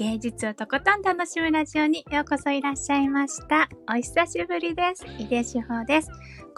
[0.00, 3.68] 芸術をとことん楽しむラジオにようこそいらっしゃいました。
[3.86, 5.04] お久しぶりです。
[5.18, 6.08] 井出志保です。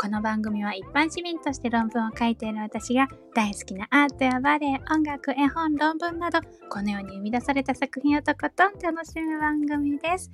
[0.01, 6.39] この番組は一般市民として論文を書いている私が大好きなアートやバレエ、音楽、絵本、論文など
[6.71, 10.31] このように生み出された作品をとことん楽しむ番組です。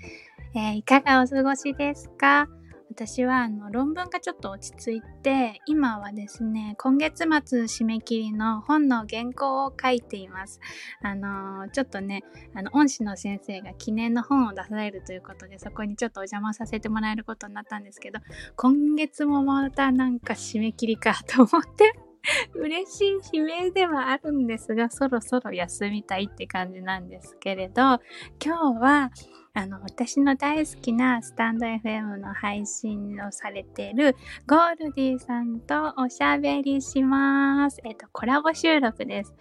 [0.55, 2.47] えー、いかがお過ごしですか？
[2.91, 10.61] 私はあの論文がちょっと落ち着いて今はですね今月末締め切りの本の原稿を書いています。
[11.03, 18.21] あのちょっとねあの恩師の先生が記念の本を出されるということでそこにちょっとお邪魔させてもらえることになったんですけど
[18.57, 21.93] 今月もまたなんか締め切りかと思って
[22.55, 28.01] 嬉しい悲鳴ではあるんですが、そろそろ休みたいって感じなんですけれど、
[28.45, 29.11] 今日は、
[29.59, 34.15] あの、私の大好きなスタンド FM の配信をされている
[34.47, 37.81] ゴールディさんとおしゃべりします。
[37.83, 39.35] えっと、コラボ収録です。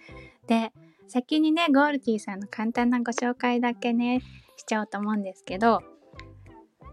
[0.48, 0.74] で、
[1.08, 4.22] 先にね、ゴールディさんの簡単なご紹介だけね、
[4.56, 5.84] しちゃおうと思うんですけど、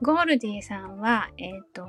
[0.03, 1.87] ゴールディさんは、えっ、ー、と、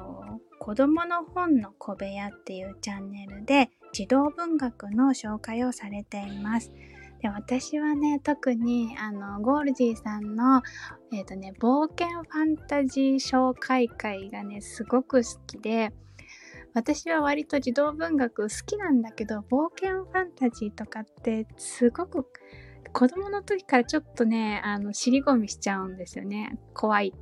[0.60, 6.72] 子供の本の小部屋っていうチャンネルで児童文学の紹介をされています。
[7.22, 10.62] で私はね特にあのゴールジーさんの、
[11.14, 15.92] えーとね、冒険ファンタジー紹介会がねすごく好きで
[16.74, 22.28] 私は割と児童文学好きなんだけど冒険ファンタジーとかってすごく
[22.92, 26.58] 子供の時からちょっとねあの尻込みしちゃうんですよね。
[26.74, 27.14] 怖い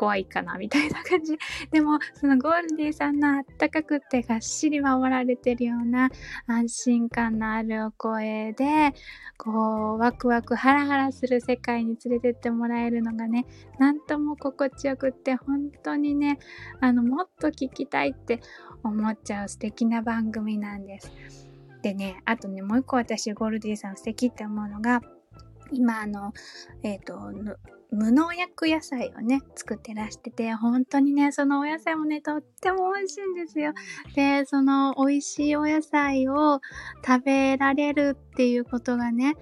[0.00, 1.36] 怖いかなみたいな感じ。
[1.70, 6.08] でも、そのゴールディさんのあったかくてがっしり守られてるような
[6.46, 8.94] 安心感のあるお声で、
[9.36, 13.44] こう、ワクワクハラハラする世界に連れてってもらえるのがね、
[13.78, 16.38] なんとも心地よくって、本当にね、
[16.80, 18.40] あの、もっと聞きたいって
[18.82, 21.12] 思っちゃう素敵な番組なんです。
[21.82, 25.02] でね、あとね、もう一個私ゴールディさん素敵って思うのが、
[25.70, 26.32] 今あの、
[26.82, 27.60] えっ、ー、と、
[27.92, 33.72] 無農薬野菜をね、作ってらしてて、本当にね、そのお野菜もね、とっても美味しいんですよ。
[34.14, 36.60] で、その美味しいお野菜を
[37.04, 39.34] 食べられるっていうことがね、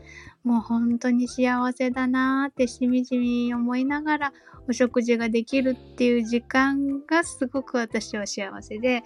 [0.48, 4.32] もう本当に幸せだなーってしみじみ思いながら
[4.66, 9.02] お食事ができるっていう時間がすごく私は幸せで、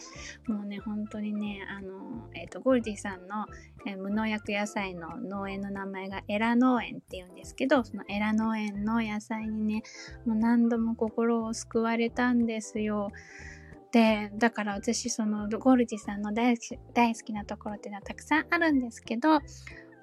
[0.47, 3.47] もうね、本当にね、あの、え、ー、と、ゴルディさんの、
[3.87, 9.83] えー、無農薬野菜の農園の名前がエラ農園っていうんですけど、そのエラ農園の野菜にね、
[10.25, 13.11] もう何度も心を救われたんですよ。
[13.91, 16.63] で、だから私、そのゴルディさんの大好
[17.25, 19.41] きなところっていうのはたくさんあるんですけど、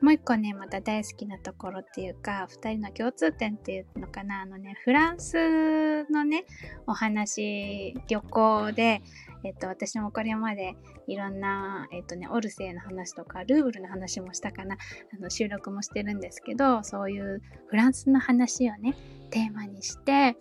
[0.01, 6.45] もう一個ね、また大好きなところっていうか、二人の共通点っていうのかな、あのね、フランスのね、
[6.87, 9.01] お話、旅行で、
[9.43, 10.75] えっと、私もこれまで
[11.07, 14.77] いろんな、えっとね、オルセーの話とか、ルーブルの話もしたかな、
[15.13, 18.95] あの収録もしてるんですけど、そういうフランスの話をね、
[19.31, 20.35] テーマにして、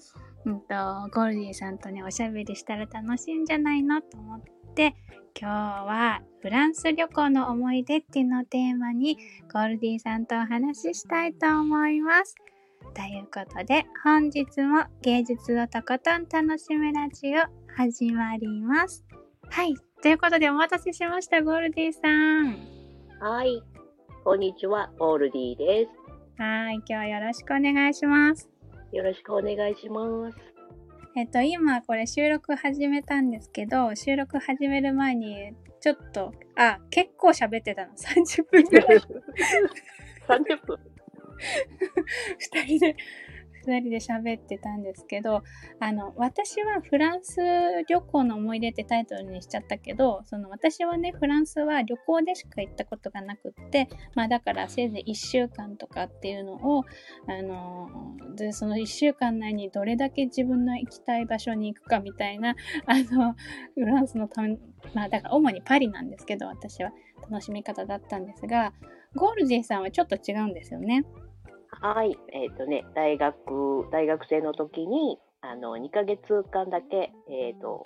[0.45, 0.67] うんと、
[1.13, 4.01] ゴールディさんとね、おしゃべりしたら楽しいんじゃないの？
[4.01, 4.53] と思って、
[4.87, 4.95] 今
[5.41, 9.17] 日はフランス旅行の思い出っていうのをテーマに
[9.53, 12.37] ゴールディさんとお話ししたいと思います。
[12.95, 17.43] ということで本日も芸術をとことん楽しむラジオ
[17.77, 19.05] 始まります。
[19.51, 19.75] はい。
[20.01, 22.57] ということでお待たせしました、ゴールディさん。
[23.21, 23.61] はい。
[24.23, 25.91] こんにちは、ゴールディです。
[26.41, 26.77] はい。
[26.77, 28.49] 今日はよろしくお願いします。
[28.93, 30.58] よろしくお願いします。
[31.19, 37.93] えっと、今これ収録始めたんですけど、収録始める前に、ちょっと、あ、結構喋ってたの。
[37.99, 38.99] 30分ぐらい。
[40.29, 40.79] 30分
[42.39, 42.97] 二人で
[43.69, 45.43] 2人で喋ってたんですけど
[45.81, 47.37] あの私はフランス
[47.89, 56.85] 旅行の思い出ってタイトルにしちゃったけどその私はねフランスは旅行でしか行ったことがなくってまあだからせいぜい1週間とかっていうのを
[57.29, 57.89] あの
[58.37, 62.55] でその1週間内にどれだけ自分の行きたい場所に行くかみたいな
[62.87, 63.35] あの
[63.75, 64.59] フランスのため
[64.95, 66.93] まあだから主にパリなんですけど私は
[67.31, 68.73] 楽しみ方だったんですが
[69.15, 71.05] ゴールジェさんはちょっと違うんですよね。
[71.71, 72.19] はい。
[72.33, 77.85] えっ、ー、とね、大学、大学生の時に、あの、2ヶ月間だけ、えっ、ー、と、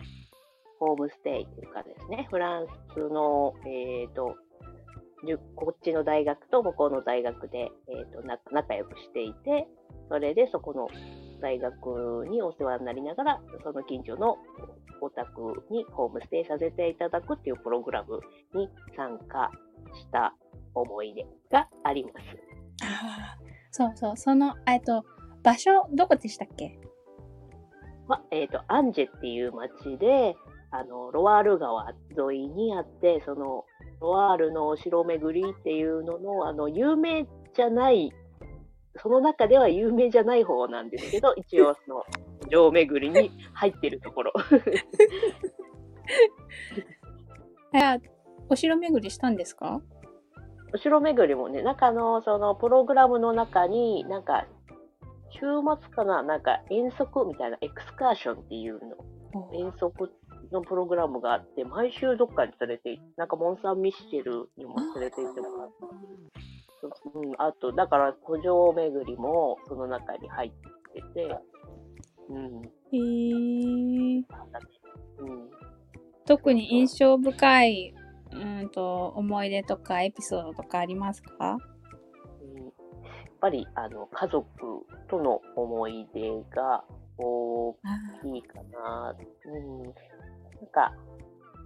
[0.79, 4.37] ホームステイというかですね、フランスの、えっ、ー、と、
[5.55, 9.69] こっちの大学と向こうの大学で、えっ、と、仲良くしていて、
[10.09, 10.89] それでそこの
[11.41, 14.39] 大学にお世話になりながら、その近所の
[15.01, 18.21] お宅にホームステイさせていただくっていうプログラム
[18.55, 19.51] に参加
[19.95, 20.35] した
[20.75, 23.42] 思い出があります。
[23.73, 25.05] そうそう、その、えっと、
[25.43, 26.79] 場所、どこでしたっけ？
[28.07, 30.37] ま、えっ、ー、と、アンジェっていう町で、
[30.71, 31.91] あの、ロワール川
[32.31, 33.65] 沿いにあって、その、
[34.01, 38.13] ロワールのお城巡りっていうのの、あの、有名じゃない
[38.97, 42.05] その中では有名じゃない方なんですけど、 一応その、
[42.49, 44.33] 城巡りに入ってるところ。
[47.75, 47.97] あ
[48.51, 49.81] お城巡りしたんですか？
[50.75, 54.47] お城巡りもね、中の、その、プログラムの中に、なんか、
[55.31, 55.41] 週
[55.81, 58.97] 末かな、なんか遠足みたいなエクスカーションっていうの、
[59.53, 60.11] 遠足
[60.53, 67.19] のプログラムがあって、毎週どっかに連れて行って、なんかモン・サン・ミッシェルにも連れて行ってもらった。
[67.19, 70.53] うん、あと、だから、古城巡りもその中に入っ
[70.93, 71.39] てて、
[72.29, 72.63] うん。
[72.63, 74.23] へー。
[75.19, 75.51] うん、
[76.27, 77.95] 特に印象深い、
[78.35, 81.57] うんと、思い出とかエピソードとかありますか、
[82.41, 82.73] うん、やっ
[83.41, 84.47] ぱり、あの、家族
[85.09, 86.85] との思い出が
[87.19, 87.75] 大
[88.23, 89.15] きいかな。
[89.47, 89.83] うん。
[89.83, 89.93] なん
[90.73, 90.93] か、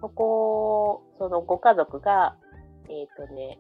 [0.01, 2.37] そこ、そのご家族が、
[2.89, 3.59] えっ、ー、とね、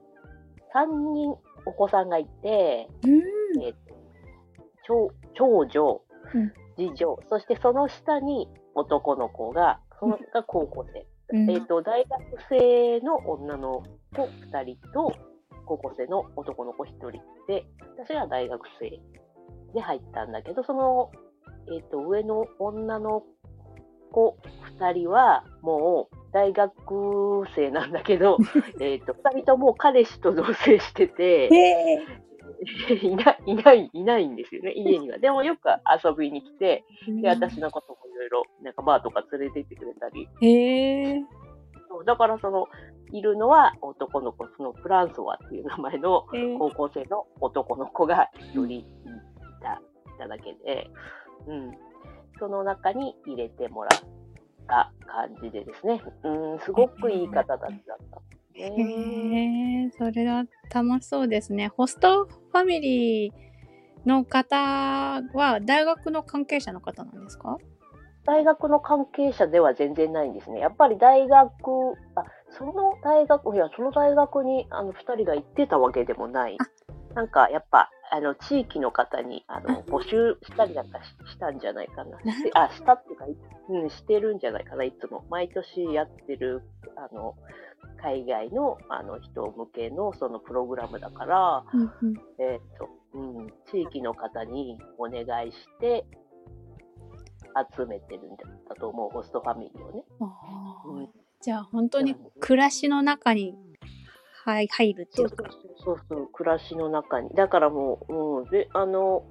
[0.74, 1.30] 3人
[1.64, 3.74] お子さんがいて、うん、えー
[4.86, 6.02] 長長女、
[6.76, 11.06] 次女、そしてその下に男の子が、そのが高校生。
[11.32, 13.82] うん、えと、大学生の女の
[14.14, 15.14] 子2人と、
[15.64, 17.12] 高校生の男の子1人
[17.48, 17.66] で、
[17.98, 19.00] 私は大学生
[19.74, 21.10] で入ったんだけど、その、
[21.72, 23.24] えっ、ー、と、上の女の
[24.12, 24.38] 子
[24.78, 26.74] 2人は、もう、大学
[27.54, 28.38] 生なんだけど、
[28.80, 31.48] えっと、二人とも彼氏と同棲してて、
[33.02, 35.18] いない、いない、いないんですよね、家には。
[35.18, 35.68] でもよく
[36.04, 40.28] 遊びに来て、で、私のこともいろいろ、なんかバーとか連れて行ってくれたり。
[40.40, 41.20] へ
[41.88, 42.66] そうだからその、
[43.12, 46.26] いるのは男の子、そのフランソワっていう名前の
[46.58, 48.86] 高校生の男の子が一人い
[49.62, 49.80] た、
[50.14, 50.90] いただけで、
[51.46, 51.72] うん。
[52.38, 54.00] その中に入れてもらっ
[54.66, 58.20] た感じでですね、うん、すごくいい方たちだった。
[58.52, 61.68] へえそれは楽しそうですね。
[61.68, 63.32] ホストファミリー
[64.06, 67.56] の方は大学の関係者の方なんですか？
[68.26, 70.60] 大学の関係者では全然ないんですね。
[70.60, 71.46] やっぱり大学、
[72.16, 76.58] あ、その大学、いや、その大学にあの2人が行ってたわけでもない。
[77.14, 82.18] なんかやっぱあの地域の方にあの募集したりなんかしたんじゃないかな。
[82.54, 83.24] あ、したっていうか、
[83.70, 85.24] うん、してるんじゃないかな、いつも。
[85.30, 86.62] 毎年やってる、
[86.96, 87.34] あの、
[88.02, 91.64] 海外のあの人向けのそのプログラムだから、
[92.38, 96.04] えっ、と、うん、地域の方にお願いして
[97.72, 98.36] 集めてるん
[98.68, 100.04] だと思う、ホストファミリーをね。
[100.20, 101.08] うん、
[101.40, 103.54] じゃあ本当に暮らしの中に
[104.46, 105.44] はい、入るっていうか。
[105.84, 107.30] そうそう暮らしの中に。
[107.30, 109.24] だからもう、うん、で、あの、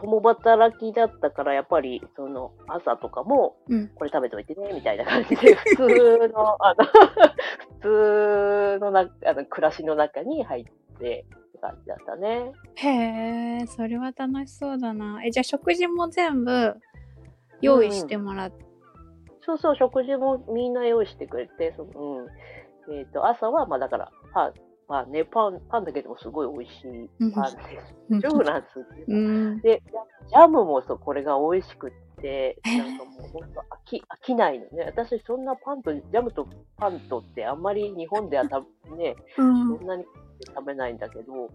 [0.00, 3.58] 共働きだったから、やっぱり、その、朝とかも、
[3.96, 6.84] これ食べといてね、みたいな感じで、 普通の、あの、
[7.80, 12.52] 普通のな、あの、暮らしの中に入って、って感じだったね。
[12.76, 12.88] へ
[13.62, 15.22] え、それは楽しそうだな。
[15.24, 16.76] え、じゃあ食事も全部
[17.60, 18.66] 用意してもらって、うん、
[19.44, 22.26] そうそう、食事もみんな用意してくれて、その、うん。
[22.92, 24.54] えっ、ー、と、朝は、まあだから、パン、
[24.88, 28.36] まあね、パン、パンだけでもすごい美味しいパンです。
[28.36, 29.62] フランスっていうか。
[29.62, 29.82] で、
[30.28, 34.84] ジャムもそう、これが美味しくって、なんかもう本当飽き、飽きないのね。
[34.86, 38.60] 私そんなパンと、ジャムとパンとってあんまり日本ではた
[38.96, 40.04] ね、そんなに
[40.44, 41.50] 食べないんだけど、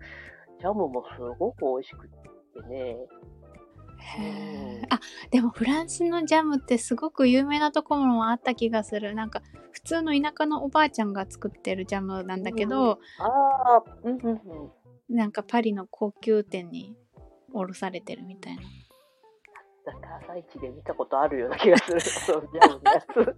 [0.62, 2.97] ジャムもすごく美味しくってね、
[4.89, 5.00] あ
[5.31, 9.15] でもフランスのジャムってすごく有名なところもあった気がする。
[9.15, 14.31] なんか普通の田舎のおばあちゃんが作ってるジャムなんだけど、うん、あうんうん
[15.09, 15.15] うん。
[15.15, 16.95] なんかパリの高級店に
[17.53, 18.62] 卸されてるみたいな。
[19.85, 22.00] なんか朝一で見たことあるような気がする。
[22.01, 23.35] そうジャムのやつ。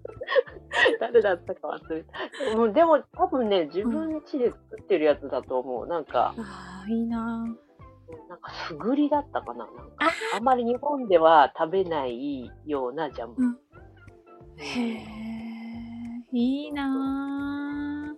[0.99, 2.73] 誰だったか忘れた。
[2.73, 7.45] でも多分ね自分家で作ってるやつだと思う、うん、なんかああいいな
[8.29, 9.65] なんかすぐりだったかな？
[9.65, 9.73] なんか
[10.35, 10.39] あ。
[10.39, 13.35] まり日本では食べないようなジャム。
[13.37, 13.57] うん、
[14.57, 15.05] へえ、
[16.31, 18.17] いいなぁ、ね。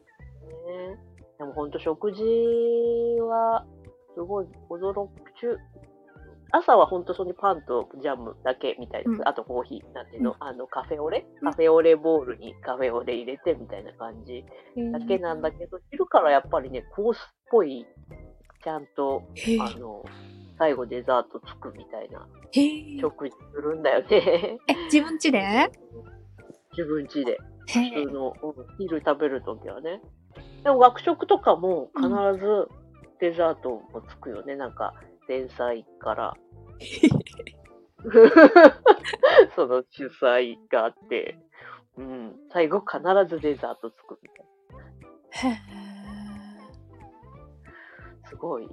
[1.37, 2.23] でも本当食事
[3.21, 3.65] は
[4.15, 5.59] すごい驚く。
[6.51, 9.11] 朝は本当そのパンとジャムだけみたいです。
[9.13, 14.43] うん、あとコーヒーなんていうの、うん、あのカフェオレ、カフェオレボールにカフェオレ入れてみたいな感じ
[14.91, 17.85] だけなんだけど、昼からやっぱりね、コースっぽい
[18.63, 19.23] ちゃんと、
[19.61, 20.03] あの、
[20.57, 22.27] 最後デザートつくみたいな
[22.99, 24.57] 食事するんだよね。
[24.67, 25.41] え、自分家で？
[26.77, 27.37] 自分家で。
[27.67, 27.73] 普
[28.07, 28.33] 通の、
[28.77, 30.01] 昼食べるときはね。
[30.63, 32.67] でも学食とかも必ず
[33.19, 34.53] デザートもつくよね。
[34.53, 34.93] うん、なんか、
[35.27, 36.33] 前菜から。
[39.55, 41.37] その主催があって、
[41.97, 44.43] うん、最後必ずデザートつくみた
[45.47, 45.57] いな。
[48.29, 48.67] すごい、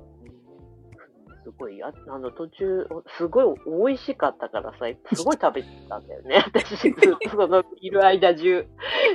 [1.45, 2.87] すごい、ああの途中、
[3.19, 3.57] すごい
[3.89, 6.45] 美味しかったからさ、すごい食べてたんだよね。
[6.55, 6.93] 私、ずっ
[7.31, 8.67] とその、いる間中。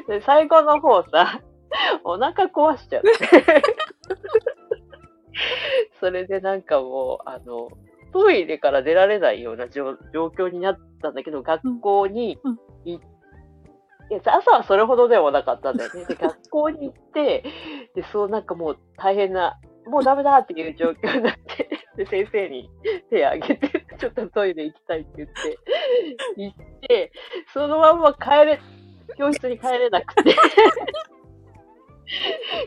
[0.07, 1.41] で、最後の方さ、
[2.03, 3.09] お腹壊しちゃって。
[5.99, 7.69] それでなんかもう、あの、
[8.11, 12.99] トイレから出られないような状状況になったんだけど、学校にうん行
[14.17, 16.05] って、朝はそれほどでもなかったんだよね。
[16.05, 17.43] で、 学校に行って、
[17.95, 22.69] で、そうなんかもう大変な、もうダメだっていう状況になって、で、先生に
[23.09, 25.57] 手を挙げて、ちょっとトイレ行きたいって言って、
[26.37, 27.11] 行って、
[27.53, 28.59] そのまま帰れ、
[29.17, 30.23] 教室に帰れなくて、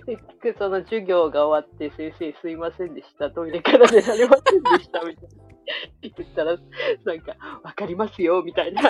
[0.06, 5.53] 結局その授業が終わって、先生すいませんでした、トイレから出られませんでした、みたいな。
[6.02, 6.56] 言ったら、
[7.04, 8.82] なんか、わかりますよ、みたいな。
[8.82, 8.88] そ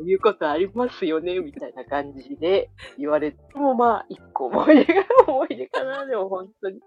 [0.00, 6.80] ういうことありますよね、みたいな感じで言われても、まあ、一個思い出が、思い出かな、でも本当に。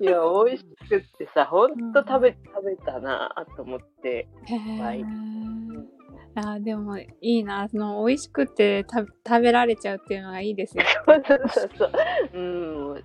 [0.00, 4.28] いや、美味しくってさ、ほんと食べ、食べたなと思って。
[4.46, 5.96] へはいー
[6.38, 10.84] あーでもいいなその美味しくてた食べられちゃうっていうのがいいですよ。
[11.06, 11.90] そうそうそう。
[12.34, 12.94] うん。
[12.94, 13.00] ね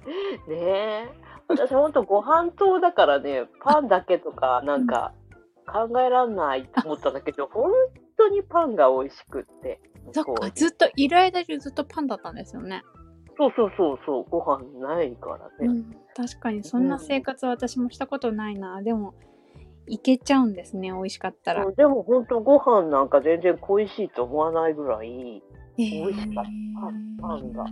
[0.49, 1.09] え。
[1.51, 5.13] 私ほんとご飯糖だからね、パンだけとかなんか
[5.67, 7.71] 考えらんないと思ったんだけど、本
[8.17, 9.79] 当にパンが美味しくって。
[10.13, 12.83] そっかずっといる間中ずっとパンだったんですよね。
[13.37, 15.67] そうそうそうそう、ご飯ないからね。
[15.67, 18.81] うん、確かにそんな生活は私もしたことないな。
[18.81, 19.13] でも
[19.87, 21.69] いけちゃうんですね美味しかったら。
[21.71, 25.41] でも本当ご飯なんか全然恋しいと思わないぐらい、
[25.77, 27.65] 美味しかったパンが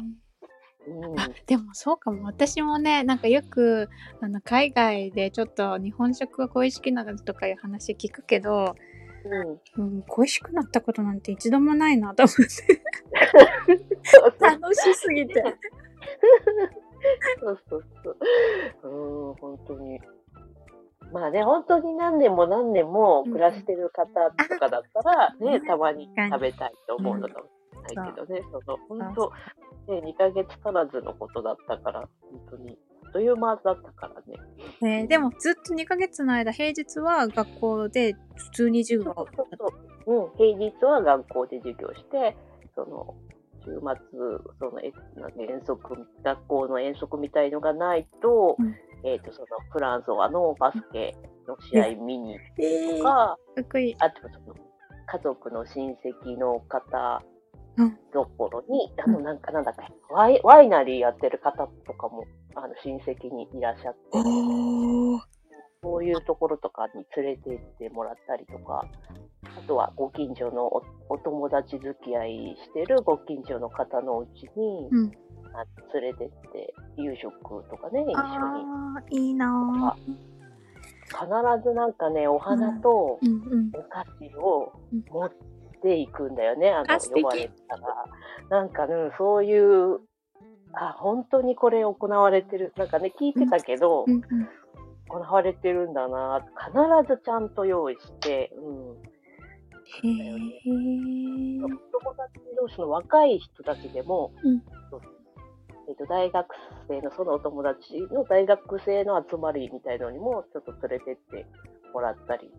[0.89, 3.89] うん、あでもそうかも私もねなんかよく
[4.21, 8.75] あの海外でちょっと日本食が恋しくなるとかいう話聞くけど、
[9.77, 9.83] うん。
[9.83, 12.45] うん、恋しくなったことなんて一度もないなと思って
[14.39, 15.43] 楽しすぎて。
[17.39, 18.17] そうそうそう。
[18.83, 19.99] うん、本当に。
[21.11, 27.58] まあね、本当に何年も何年も暮らしてる方とかだったら、ね、うんたまに食べたいと思うのかもしれない
[27.89, 29.31] けどね、その、本当、
[29.91, 35.01] ね、2ヶ月足らずのことだったから、本当に、あっという間だったからね。
[35.01, 39.47] ねでもずっと2ヶ月の間平日は学校で普通に授業そうそう
[40.05, 40.25] そう。
[40.25, 42.37] うん、平日は学校で授業して、
[42.75, 43.15] その、
[43.65, 44.19] 週末、
[44.59, 51.15] その、遠足、学校の遠足みたいのがないと、うんえっ、と、その、フランソワのバスケ
[51.47, 53.95] の試合見にえとか、かっこいい。
[53.99, 54.55] あと、その、
[55.05, 57.23] 家族の親戚の方
[57.77, 57.97] うん。
[58.11, 59.81] ところに、あの、なんか、なんだっけ、
[60.13, 63.99] ワイワイナリーやってる方とかも、あの、親戚にいらっしゃって、
[65.81, 68.85] そういうところとかに連れて行ってもらったりとか、
[69.43, 75.11] あとはご近所のおお友達付き合いしてるご近所の方のうちに、うん。
[75.51, 79.27] あ連れてって夕食とかね、一緒に。
[79.27, 79.95] いいな
[81.07, 81.25] 必
[81.63, 82.89] ずなんかね、お花と。
[82.89, 83.19] お
[83.89, 85.03] 菓子をうん。
[85.09, 85.31] 持っ
[85.81, 88.05] ていくんだよね、あの、あ素敵呼ばれたら。
[88.49, 89.99] なんかね、そういう、
[90.73, 92.73] あ、本当にこれ行われてる。
[92.77, 94.23] なんかね、聞いてたけど、うんうん
[95.09, 96.45] 行われてるんだな、
[97.03, 99.09] 必ずちゃんと用意して、うん。
[99.91, 101.67] へー友
[102.15, 104.61] 達同士の若い人たちでも、うん
[105.87, 106.47] えっと大学
[106.87, 111.47] 生のそのお友達の大学生の集まりみたいのにもちょっと連れてって
[111.91, 112.51] もらったり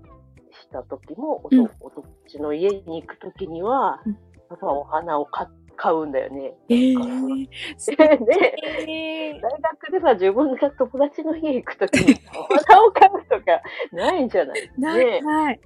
[0.52, 4.18] した時も、おとうんお友達の家に行く時には、うん
[4.50, 6.52] やっぱお花を買買うんだよね。
[6.68, 7.38] えー
[7.96, 13.60] 大学でさ、自分が友達の家行く時にお花を買うとか
[13.92, 14.70] ないんじゃない？
[14.76, 15.60] ないねない。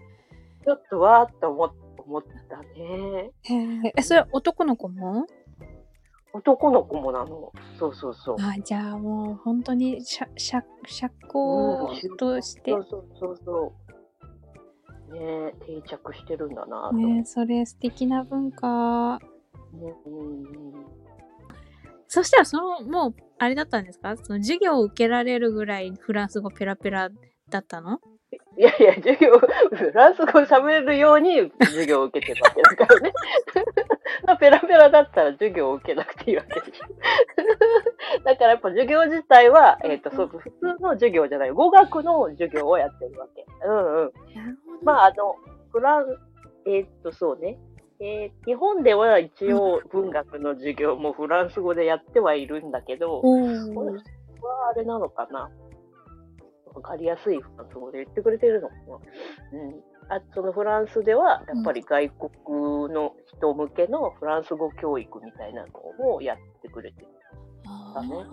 [0.64, 1.72] ちょっとわーっと思っ
[2.06, 3.30] 思ったね。
[3.42, 5.26] へーえ、それ男の子も？
[6.34, 7.52] 男の子もなの。
[7.78, 8.36] そうそうそう。
[8.40, 13.72] あ、じゃあもう本当に社、社、社交としてそ、うそうそうそう。
[15.12, 16.90] ねえ定着してるんだな。
[16.92, 19.18] ね、それ素敵な文化。
[19.72, 20.74] ねうん
[22.06, 24.16] そしたらその、もう、あれだったんですか？
[24.16, 27.10] その授業を受けられるぐらいフランス語ペラペラ
[27.50, 27.98] だったの？
[28.56, 33.12] いやいや、授業、フランス語喋れるように授業を受けてるわけだからね。
[34.26, 36.86] まあペラペラだったら授業を受けなくていいわけでしょ。
[38.24, 43.44] だからやっぱ授業自体は、えっ、と、そう、普通の授業じゃない、語学の授業をやってるわけ。
[43.66, 44.12] うんうん。
[44.84, 45.36] まあ、あの、
[45.72, 46.06] フラン、
[46.66, 47.58] えーっと、そうね。
[48.00, 53.94] えー日本では一応文学の授業もフランス語でやってはいるんだけど、おこれーは
[54.70, 55.50] あれなのかな。
[56.74, 58.96] わかりやすいフランス語で言ってくれてるのかな。
[58.96, 59.00] うん。
[60.10, 67.08] あそのフランスでは、やっぱり外国の人向けのフランス語教育みたいなのもやってくれてる。
[67.64, 68.26] あだねー。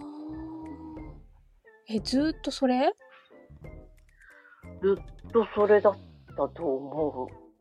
[1.95, 2.93] え、ずーっとそれ？
[4.81, 5.97] ずっとそれだっ
[6.31, 7.51] たと思う。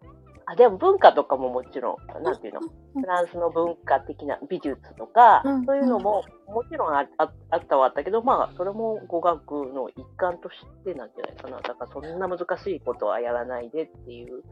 [0.46, 11.60] あ、でも文化とかももちろん、なんていうの、フランスの文化的な美術とか、うんそういうのももちろんあああったはあったけど、まあ、それも語学の一環としてなんじゃないかな。
[11.60, 14.42] だからそんな難しいことはやらないでっていう、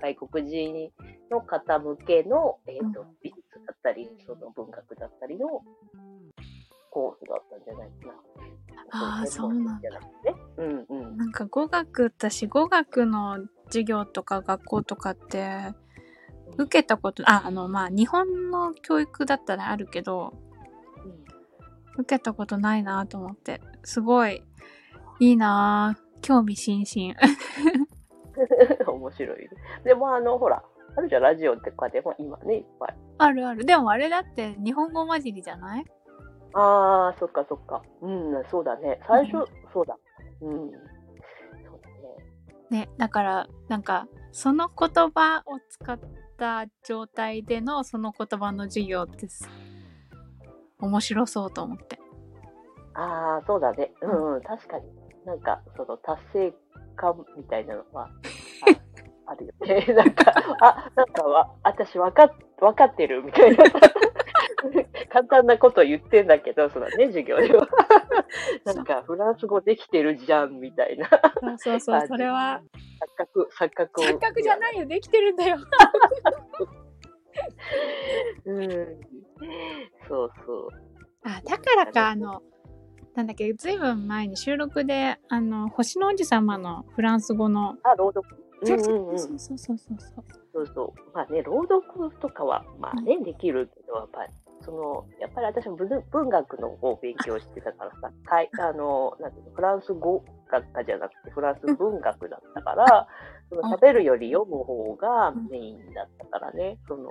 [0.00, 0.92] 外国人
[1.30, 5.62] の方向けの、えーとう美術だったり、その文学だったりの
[6.90, 8.14] コースだったんじゃないかな。
[9.20, 9.96] あーそうなくてね。
[10.58, 11.16] うんうん。
[11.16, 15.72] なんか語学私語学の授業とか学校とかって
[16.56, 20.32] 受けたことああのまあ日本の教育だったらあるけど
[21.98, 24.42] 受けたことないなと思ってすごい
[25.20, 27.14] いいなぁ興味津々
[28.86, 29.48] 面白い。
[29.84, 30.62] でもあの、ほら、
[30.96, 32.96] あるじゃん、ラジオとかでも今ね、いっぱい。
[33.18, 35.84] あるあるでもあれだって日本語混じりじゃない？
[36.54, 37.82] ああ、そっかそっか。
[38.02, 39.00] うん、そうだね。
[39.06, 39.96] 最初、うんそうだ。
[40.40, 40.50] うん。
[40.50, 40.70] そう
[42.70, 42.84] だね。
[42.86, 45.98] ねだからなんかその言葉を使っ
[46.36, 49.48] た状態でのその言葉の授業ってす
[50.78, 51.98] 面白そうと思って
[52.94, 53.92] ああ、そうだね。
[54.02, 54.84] うん、うん、確かに。
[55.24, 56.54] なんか、その達成
[56.96, 58.08] 感みたいなのは、
[59.26, 59.94] ああるよね。
[59.94, 63.64] なんか、あ、なんかわ、私わかっ、わかってるみたいな。
[65.10, 67.68] 簡単なこと言ってんだけど、そうだね、授業では。
[68.64, 71.08] なんか、フランス語できてるじゃん、みたいな。
[71.58, 72.60] そうそうそうそれは
[73.16, 74.04] 錯覚、錯覚を。
[74.04, 75.58] 錯覚じゃないよできてるんだよ
[78.46, 79.00] うん。
[80.08, 80.68] そうそう。
[81.24, 82.42] あだからかあの
[83.14, 88.28] なんだっけずいぶん前に収録であの星の王子様のフランス語のあ、朗読。
[88.64, 88.78] そう。
[88.78, 89.98] そうそうそうそうそう
[90.52, 91.10] そうそう。
[91.14, 103.08] まあね、朗読とかは、まあね、できるけど、やっぱり、その、やっぱり私も文文学の方を勉強してたからさ、かいあの、なんていうの、フランス語学科じゃなくて、フランス文学だったから、
[103.50, 107.10] その食べるより読む方がメインだったからね、その、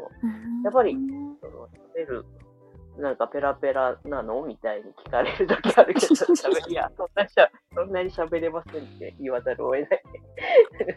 [0.64, 1.38] やっぱりうん。
[1.42, 2.26] その食べる、
[2.98, 6.14] なんかペラペラなのみたいに聞かれる時あるけど、
[6.70, 10.04] いや、そんなしゃ、そんなに喋れませんって言わざるを得ない。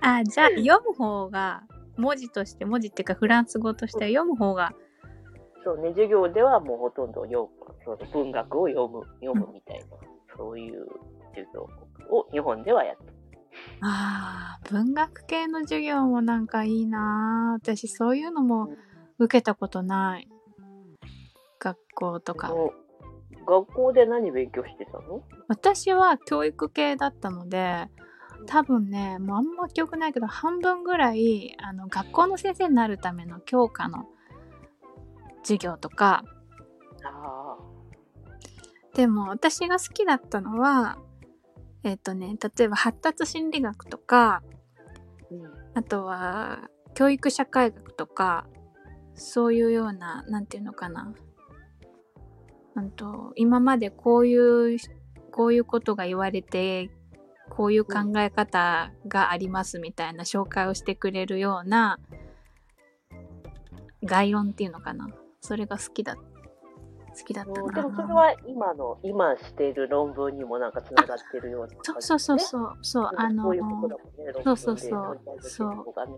[0.02, 1.62] あじゃあ読む方が
[2.00, 4.72] 文字として文字っていうかフランス語としては読む方が
[5.64, 9.84] そうね、授業ではもうほとんど読む、その文学を読む、読むみたいな、
[10.36, 10.86] そういう
[11.34, 11.68] 授業
[12.10, 13.12] を日本ではやってる。
[13.82, 18.70] あー文学系の授業もなんかいいなぁ私そういうのも
[19.18, 20.28] 受けたことない。
[21.58, 22.52] 学校とか。
[23.46, 25.22] 学校で何勉強してたの？
[25.48, 27.88] 私は教育系だったので
[28.46, 34.06] 多分ねもうあんま記憶ないけど半分ぐらいあの学校の先生になるための教科の
[35.42, 36.24] 授業とか。
[37.04, 37.56] あ
[38.94, 40.98] でも私が好きだったのは
[41.82, 44.42] えっ、とね例えば発達心理学とかあ、
[45.30, 45.42] うん。
[45.74, 48.46] あとは教育社会学とか
[49.14, 51.14] そういうようななんていうのかな。
[52.76, 54.78] うんと今までこういう
[55.32, 56.90] こういうことが言われて
[57.50, 61.98] こういう考え方がありますみたいな紹介をしてくれるような
[64.04, 65.08] 概論っていうのかな
[65.40, 66.16] それが好きだ。
[66.16, 67.72] 好きだったな。
[67.72, 72.68] でもそれは今の、今している論文にもなんかつながってるような感じ、そうそうそうう。
[72.72, 72.78] そう。
[72.82, 76.12] そうああのそういうことだもんね、そうそうそう論文で取り上げてるとこがね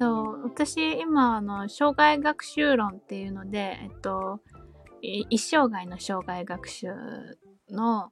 [0.00, 0.42] そう。
[0.44, 4.40] 私今あの障害学習論っていうので、えっと、
[5.02, 6.88] い一生涯の障害学習
[7.70, 8.10] の、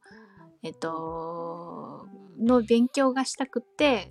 [0.63, 2.07] えっと、
[2.41, 4.11] の勉強がしたくて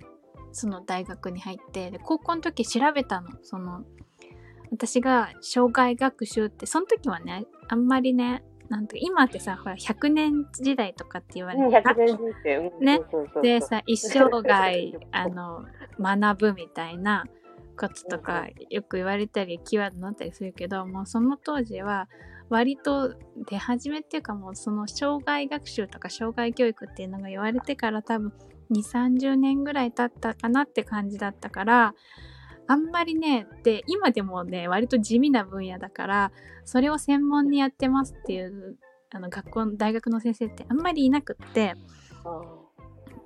[0.52, 3.28] その大学に入ってで高校の時調べたの。
[3.42, 3.84] その
[4.70, 12.56] 私が障害学習ってその時はねあんまりねなんて今ってさほら100年時代とかって言われうん、て、100年人生。
[12.56, 13.00] うんね
[13.42, 15.64] でさ一生涯あの
[15.98, 17.24] 学ぶみたいな
[17.78, 22.08] こととかよく言われたりキーワードになったりするけどもうその当時は
[22.50, 23.14] 割と
[23.48, 28.32] 出始めっていうかもうその障害学習とか障害教育っていうのが言われてから多分
[28.70, 31.94] 2 3 0年ぐらい経ったかなって感じだったから
[32.68, 36.32] あんまりねで今でもね割と地味な分野だから
[36.64, 38.76] それを専門にやってますっていう
[39.10, 41.74] あの学校大学の先生ってあんまりいなくって。
[42.24, 42.58] あ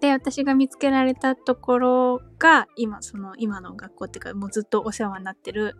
[0.02, 5.76] で私が見つけられたところが今その今の学校っていうかもうずっとお世話になってる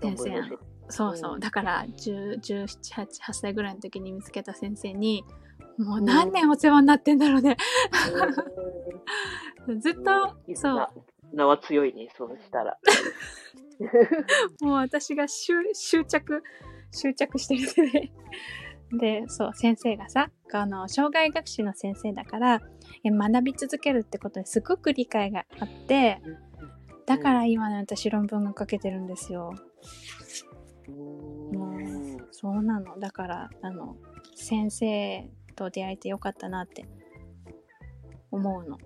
[0.00, 0.56] 先生やの
[0.88, 1.40] そうそう、うん。
[1.40, 5.24] だから1788歳ぐらいの時に見つけた先生に
[5.78, 7.56] もう何年お世話になってんだろうね、
[9.78, 10.56] ずっとうん。
[10.56, 10.74] そう。
[10.76, 10.88] な
[11.32, 12.78] 名は強いね、そうしたら。
[14.60, 16.42] もう私が執執着
[16.90, 18.12] 執着してるね
[18.92, 22.60] でそう先生がさあの障害学習の先生だから
[23.04, 26.20] え学び続けるってことにすごく理解があって
[27.06, 29.54] だから今ね私論文が書けてるんですよ。
[31.52, 33.96] もうそうなのだからあの
[34.34, 36.86] 先生と出会えてよかったなって
[38.30, 38.78] 思うの。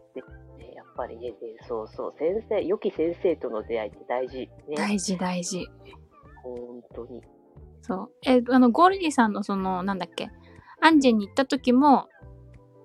[0.92, 4.38] ねやっぱりね、でそうそう、先生、良き先生との出会いって大事。
[4.38, 4.76] ね。
[4.76, 5.66] 大事大事。
[6.42, 7.22] 本当に。
[7.82, 8.10] そう。
[8.26, 10.30] え、あの、ゴールディさんのその、なんだっけ、
[10.80, 12.08] アンジェに行った時も、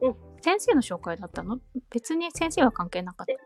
[0.01, 1.59] うん先生の紹介だったの？
[1.89, 3.33] 別に先生は関係なかった。
[3.33, 3.37] い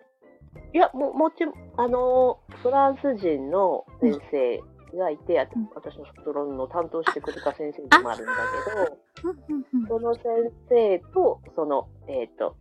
[0.74, 8.34] や、ももちろん、あのー、フランス人の先生がいて、あうん私の卒論の担当してくれた先生でもあるんだ
[9.24, 9.32] け
[9.82, 10.24] ど、その先
[10.69, 12.58] 生と、その、えっ、と、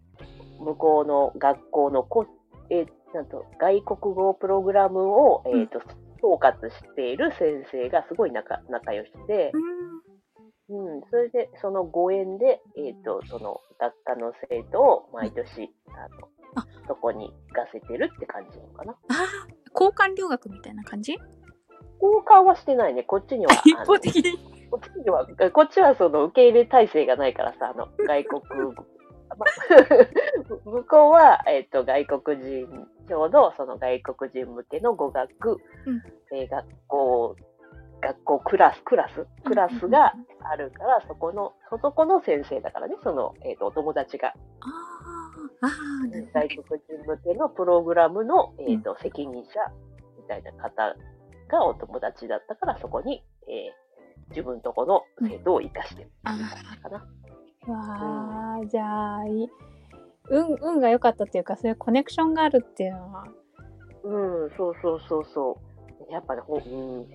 [0.61, 2.27] 向こうの学校のこ、
[2.70, 5.79] えーなんと、外国語プログラムを、えっ、と、
[6.23, 9.51] 統括している先生がすごい仲仲良しで、
[10.68, 18.92] うん、それで、そのご縁で、えっ、と、その学科の生徒を毎年、あの、あそこに行かせてるって感じなのかな。
[18.92, 19.27] ああ、
[19.73, 21.12] 交換留学みたいな感じ？
[22.01, 23.03] 交換はしてないね。
[23.03, 23.53] こっちには。
[23.64, 24.38] 一方的に。
[24.70, 28.42] こっちには、こっちはその受け入れ体制がないからさ、あの、外国、
[28.75, 28.85] ま
[30.64, 36.03] 向こうは、えっ、と、外国人、ちょうどその外国人向けの語学、うん。
[36.37, 37.37] えー学校、
[38.01, 44.35] 学校クラス、クラス、クラスがあるから、そこの、そこの先生だからね、その、えっ、と、お友達が、あ
[45.62, 45.69] あ、
[46.33, 49.61] 外国人向けのプログラムの、えっ、と、責任者
[50.16, 50.97] みたいな方
[51.49, 53.90] がお友達だったから、そこに、えー
[54.31, 56.31] 自分とこの生徒を生かしてるあ
[56.83, 56.99] かな。
[56.99, 57.07] あ、
[57.66, 59.49] わあ、じゃあ、い
[60.31, 63.25] 運、運が良かったっていうか、そういうコネクションがあるっていうのは、
[64.05, 65.59] うん、そうそうそうそ
[66.09, 66.12] う。
[66.12, 67.07] やっぱね、ほうん、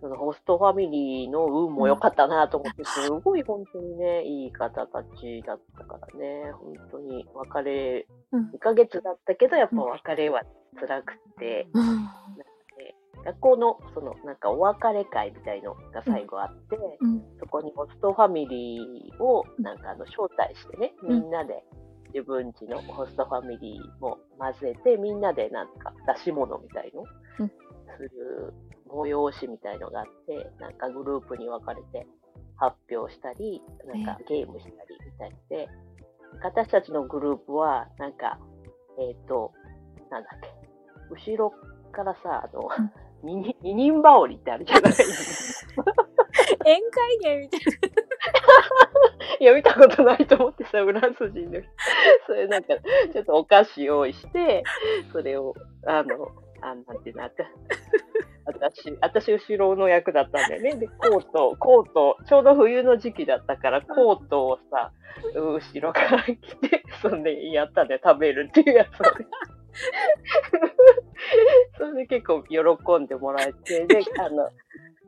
[0.00, 7.26] そのホストファミリーの運も良かったなと思って、 すごい本当にね、いい方たちだったからね、本当に。
[7.34, 10.42] 別れ、うん2ヶ月だったけど、やっぱ別れは
[10.78, 12.08] 辛くて、うん、
[13.24, 21.64] 学校のそのなんかお別れ会みたいのが最後あって、うん、そこにホストファミリーをなんかあの招待してね、みんなで
[22.12, 27.02] 自分家のホストファミリーも混ぜて、みんなでなんか出し物みたいの
[27.40, 27.48] うん。
[27.96, 28.54] する
[28.88, 32.06] 催しみたいのがあって、なんかグループに分かれて
[32.56, 35.68] 発表したり、なんかゲームしたりみたいで、
[36.42, 38.38] 私たちのグループはなんか、
[38.98, 39.52] えっ、と、
[40.10, 40.48] なんだっけ、
[41.10, 41.52] 後ろ
[41.92, 42.68] からさ、あの、
[43.24, 47.60] 二人羽織ってあるじゃない宴会芸みたい
[49.40, 51.68] いや、見たことないと思ってさ、フランス人の人。
[52.26, 52.74] それなんか、
[53.12, 54.62] ちょっとお菓子用意して、
[55.12, 55.54] それを、
[55.86, 56.28] あの、
[56.62, 57.44] あなんていうの、あた
[58.46, 60.76] 私、私、後ろの役だったんだよね。
[60.76, 64.92] で、コート、コート、ちょうど冬の時期だったから、コートをさ、
[65.34, 68.88] 後ろから着て、そんでやったんだよ、食べるっていうやつ。
[71.78, 72.58] それで結構喜
[73.02, 74.48] んでもらえて、で、 あの、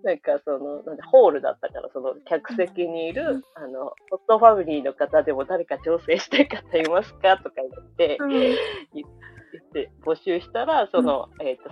[0.02, 8.28] なんかその、なんだホールだったから、その客席にいる、あの、ホストファミリーの方でも誰か調整したい方いますかとか言って、な。
[8.28, 11.70] 言って募集したら、その、えっ、と、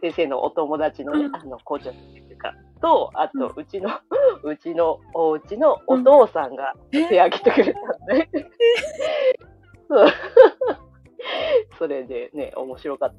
[0.00, 1.36] 先生のお友達のね、うん。
[1.36, 3.90] あの、校長先生かと、あと、うちの、
[4.42, 7.06] うちの お家のお父さんがえ？
[7.08, 8.28] 手挙げてくれたんで、
[9.88, 10.08] そう。
[11.78, 13.16] それでね、面白かった。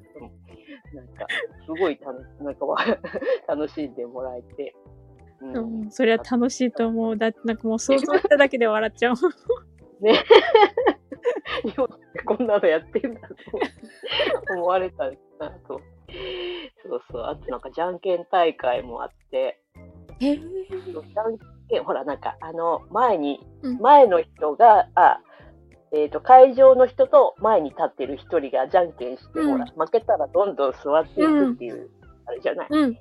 [0.94, 1.28] なんか、
[1.66, 2.78] すごい楽なんかわ
[3.48, 4.76] 楽しんでもらえて。
[5.42, 7.18] うんうん、それは楽しいと思う。
[7.18, 9.16] だってなんかもう想像しただけで笑っちゃう。
[10.02, 10.24] ね。
[11.64, 13.36] 日本でこんなのやってんだと
[14.54, 15.06] 思われた
[15.40, 15.82] なと。
[16.86, 17.24] そうそう。
[17.24, 19.62] あとなんかじゃんけん大会もあって、
[20.22, 25.20] えー、じゃんけん、ほらなんかあの前に、うん前の人が、あ、
[25.94, 31.90] えっ、と、会場の人と前に立ってる一人がじゃんけんして、うんほら、負けたらどんどん座っていくっていう、
[32.26, 32.68] あれじゃない？
[32.70, 32.98] うん。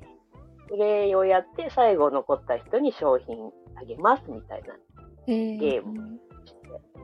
[0.69, 4.75] それをやって、最後残った人に商品あげますみたいな。
[5.27, 6.21] えー、ゲーム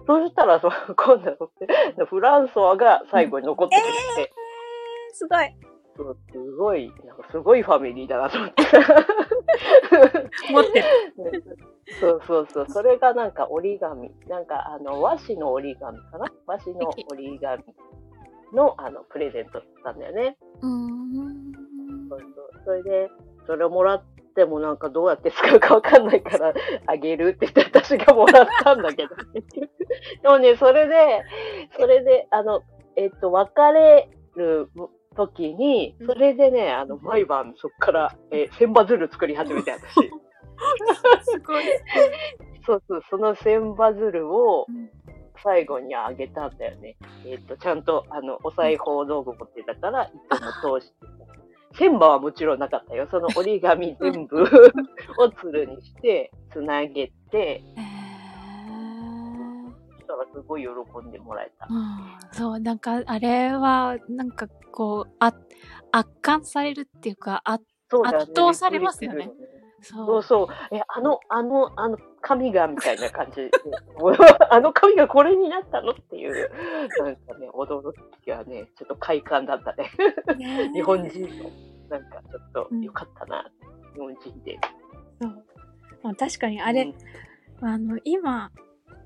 [0.07, 4.33] そしたら、その今度、フランソワが最後に残ってくれて、
[5.12, 5.57] すごい。
[6.33, 8.62] すごい、なんかすごいファミリーだなと思って。
[10.50, 10.87] 持ってる。
[12.00, 12.66] そうそうそう。
[12.68, 14.11] それがなんか折り紙。
[14.28, 16.26] なんかあの和紙の折り紙かな？
[16.46, 17.64] 和紙の折り紙
[18.52, 20.37] のあのプレゼントだったんだよね。
[20.62, 22.08] うーん。
[22.08, 22.62] そうそう。
[22.64, 23.11] それで、
[23.46, 26.52] それをもらってもなんかどうやって使うかわかんないから
[26.87, 29.16] あげるって言って私がもらったんだけど。
[30.22, 31.24] でもね、それで、
[31.78, 32.62] それで、あの、
[32.96, 34.70] えっと、別れる
[35.18, 39.94] 時に、それでね、あの、毎晩そっから、えー千羽鶴作り始めて、私。
[41.22, 41.64] すごい。
[42.64, 44.90] そうそう、その千バズルをうん
[45.40, 46.96] 最後にあげたんだよね。
[47.24, 51.78] えっ、と、ちゃんと、あの、お裁縫道具持ってたから、糸も通してた。
[51.78, 53.07] 千羽はもちろんなかったよ。
[53.09, 54.42] その折り紙全部
[55.20, 57.62] をつるにして、つなげて、
[60.08, 61.66] したらすごい喜んでもらえた。
[61.68, 65.34] うん、そうなんかあれはなんかこうあ
[65.92, 68.08] 圧巻されるっていうかあそうね。
[68.16, 69.30] 圧倒されますよね
[69.80, 70.74] そうそう。
[70.74, 73.50] え、あの、あの、あの、紙が、みたいな感じで。
[74.50, 76.50] あの紙がこれになったのっていう、
[77.00, 77.92] なんかね、驚
[78.24, 79.88] きがね、ちょっと快感だったね。
[80.36, 81.50] ね日本人の、
[81.90, 83.48] なんかちょっとうんよかったな、
[83.94, 84.58] 日本人で。
[85.22, 85.44] そう
[86.02, 86.94] まあ確かにあれ、うん
[87.60, 88.52] あの今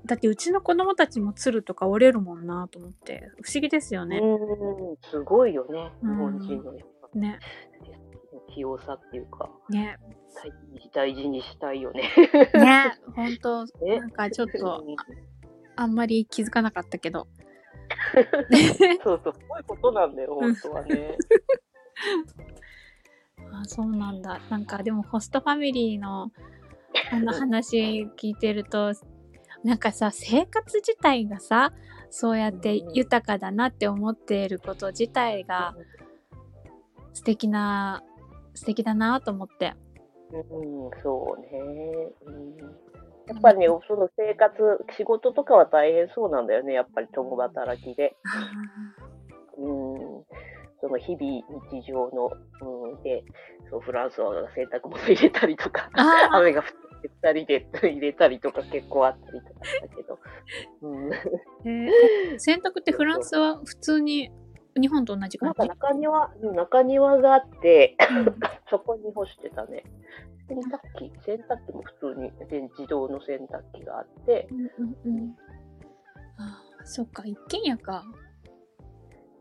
[0.05, 4.19] だってうちの子供たちも鶴とか折れるもんなと思って不思議ですよね。
[4.19, 6.73] うん、すごいよね、日うん本人の
[7.13, 7.39] ね
[8.53, 9.97] 器用さっていうか、ね
[10.93, 12.01] 大事にしたいよね。
[12.53, 14.95] ね 本当ねなんかちょっとうん
[15.75, 17.27] あんまり気づかなかったけど。
[19.03, 21.17] そうそう、すごいことなんだよ、本当はね。
[23.51, 24.39] あそうなんだ。
[24.49, 26.31] なんかでもホストファミリーの
[27.11, 28.93] あの話聞いてると
[29.63, 31.71] なんかさ生活自体がさ
[32.09, 35.75] そうやって豊かだなって思っていること自体が
[37.13, 38.03] 素敵な
[38.53, 39.73] 素敵だなと思って。
[40.31, 41.49] うん、そうね。
[42.25, 42.57] うん、
[43.27, 44.53] やっぱりね、その生活、
[44.97, 48.15] 仕事とかは大変そうなんだよね、やっぱり共働きで。
[49.57, 50.23] うん、
[50.81, 53.23] その日々、日常の、うん、で、
[53.69, 55.89] そうフランスは洗濯物入れたりとか、
[56.31, 56.67] 雨が降っ
[57.09, 60.19] て二人で入れたりとか結構あったりとかしたけど。
[60.81, 64.31] うん、えー洗濯ってフランスは普通に
[64.79, 68.35] 日本と同じなんか感じ中庭、うん中庭があって、うん
[68.69, 69.83] そこに干してたね。
[70.47, 74.59] 洗濯機、洗濯機も普通に全自動の洗濯機があって、うん
[75.05, 75.35] うんうん
[76.37, 78.03] あーそっか一軒家か。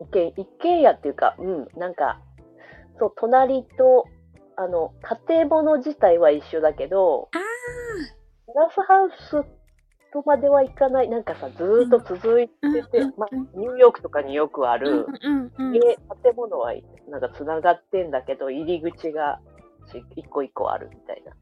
[0.01, 2.21] 一軒一軒家っていうか、うん、なんか、
[2.99, 4.05] そう、隣と、
[4.57, 4.93] あの、
[5.27, 7.45] 建物自体は一緒だけど、あグ
[8.55, 9.45] ラスハウス
[10.13, 15.07] とまではいかない、なんかさ、ずーっと続いてて、うんうんまあうん、ニューヨークとかによくあある、
[15.73, 15.81] 家、
[16.23, 16.75] 建物は
[17.09, 19.41] なんか繋がってんだけど、入り口が
[19.91, 21.33] し一個一個あるみたいな。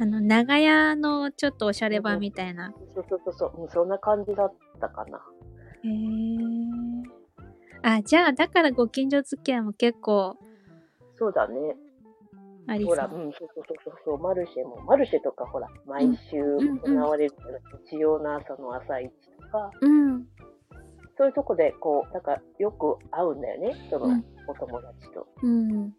[0.00, 2.72] あの長屋のちょっとおしゃれ版みたいな。
[2.94, 5.20] そうそうそうそう、うんそんな感じだったかな。
[5.82, 5.90] へえ。
[7.82, 10.36] あじゃあだからご近所付き合いも結構
[11.18, 11.76] そうだね。
[12.68, 12.94] ありそう。
[12.94, 17.34] ほら、うん、そうそうそうそう、マルシェも、マルシェとかほら、毎週うん行われる
[17.88, 20.26] 日曜の朝の朝市とか、うん。
[21.16, 24.24] そういうとこで、こう、なんかよく会うんだよね、そのうん。
[24.46, 25.26] お友達と。
[25.42, 25.70] うん。
[25.70, 25.92] うん。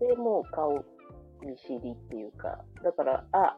[0.00, 0.84] で、もう顔
[1.42, 3.56] 見知りっていうか、だから、あ、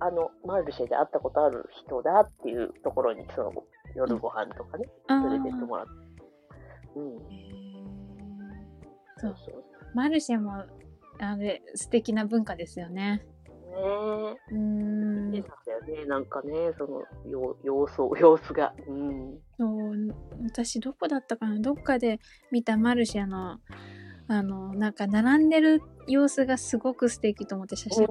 [0.00, 3.52] あの、マルシェで会ったことある人だっていうところに、その、
[3.94, 5.92] 夜ご飯とかね、あ連れてってもらって。
[6.96, 7.18] うん。
[9.20, 9.64] そうそう
[9.98, 10.64] マルシェも
[11.18, 13.26] あれ素敵な文化ですよね。
[13.74, 14.30] そう。
[14.30, 15.40] ねうーんえ。
[15.40, 18.72] なんだよね、なんかね、その、様様子、 様子が。
[18.86, 19.40] うん。
[19.58, 21.58] そう私どこだったかな？
[21.58, 22.20] どっかで
[22.52, 23.58] 見たマルシェの
[24.30, 28.06] あのなんか並んでる様子がすごく素敵と思って写真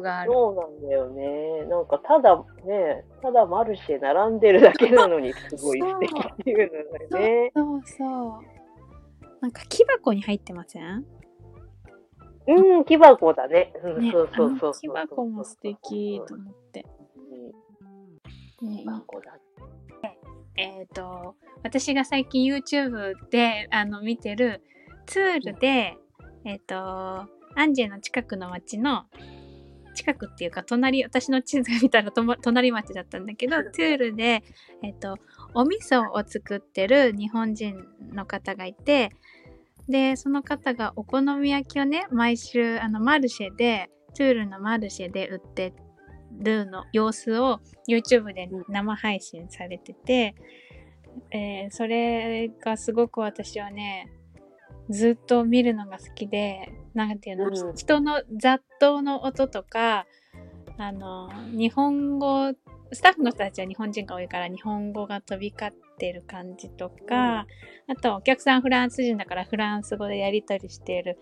[0.00, 0.32] がある。
[0.32, 1.66] そうなんだよね。
[1.66, 7.52] なんか、ただね、ただマルシェ並んでるだけなのに、すごい素敵っていうのがね。
[7.54, 8.49] そうそう。
[9.40, 11.04] なんか木箱に入ってません？
[12.46, 13.72] うん、木箱だね。
[13.82, 14.72] うん、ねそうそうそうそう。
[14.80, 16.84] 木箱も素敵と思って。
[18.60, 19.38] 木箱だ。
[20.56, 24.62] えっ、と私が最近 YouTube であの見てる
[25.06, 25.96] ツールで、
[26.44, 27.26] えっ、とア
[27.64, 29.04] ンジェの近くの町の
[29.94, 34.42] 近くっていうか隣私の地図が見たらとも隣町だったんだけどツールで、
[34.82, 35.16] えっと
[35.54, 39.10] お味噌を作ってる日本人の方がいて
[39.88, 45.72] でその方がお好み焼きをね毎週あのマルシェでツールのマルシェで売って
[46.38, 50.34] るの様子を YouTube で生配信されてて、
[51.30, 54.10] えーそれがすごく私はね
[54.88, 57.76] ずっと見るのが好きでなんていうの、うん。
[57.76, 60.06] 人の雑踏の音とか
[60.78, 62.52] あの日本語
[62.92, 67.46] スタッフの人たちは日本人が多いから日本語が飛び交ってる感じとか、
[67.86, 71.18] あとお客さんフランス人だからフランス語でやり取りしている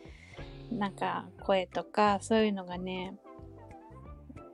[0.70, 3.14] なんか声とかそういうのがね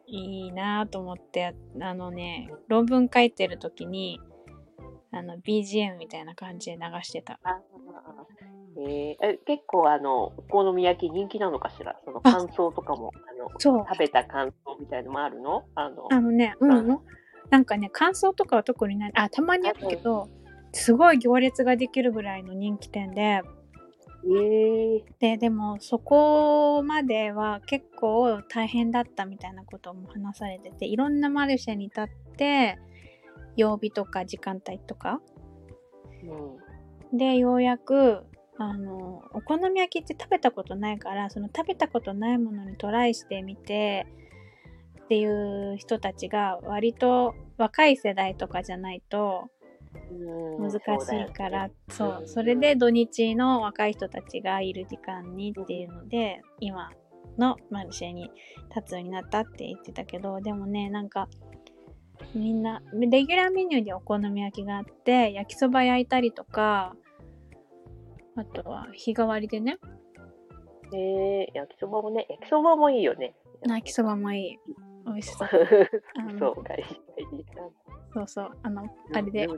[0.07, 4.21] いいなと思ってあのね論文書いてる時に
[5.17, 7.39] あの BGM みたいな感じで流してた。
[7.45, 7.61] あ
[8.77, 9.17] えー。
[9.21, 11.97] え結構あの、お好み焼き人気なのかしら？
[12.05, 13.85] そのあ感想とかも、あの、そう。
[13.89, 15.65] 食べた感想みたいのもあるの？
[15.75, 16.99] あの、あのね、うん、うん。
[17.51, 19.13] なんかね、感想とかは特にない。
[19.15, 20.29] あ、たまにあるけど、
[20.73, 23.43] すごい行列ができるぐらいの人気店で、
[24.27, 32.79] えー、で、でもそこまでは結構大変だったみたいなことも話されてて、いろんなマルシェに立って、
[33.57, 35.21] 曜日とか時間帯とか、
[37.13, 37.19] うん。
[37.19, 38.25] で、ようやく、
[38.57, 44.07] あの、お好み焼きって食べたことないから、その食べたことないものにトライしてみて、
[45.05, 49.51] っていう人たちが割と若い世代とかじゃないと
[50.11, 50.73] うん。
[50.73, 52.29] 難しいから、そう,、うん。
[52.29, 56.91] それで土日の若い人たちがいる時間にっていうので、今
[57.39, 58.31] のマルシェに
[58.75, 61.29] 立つようになったって言ってたけど、でもね、なんか、
[62.35, 66.95] みんな、レギュラーメニューでお好み焼きがあって、焼きそば焼いたりとか、
[68.37, 69.79] あとは日替わりでね、
[70.93, 73.35] えー、焼きそばもね、焼きそばもいいよね。
[73.67, 74.59] 焼きそばもいい。
[75.07, 75.49] 美味しそう。
[76.39, 76.85] そう、い。
[78.13, 78.51] そうそう。
[78.63, 79.49] あの、あれで。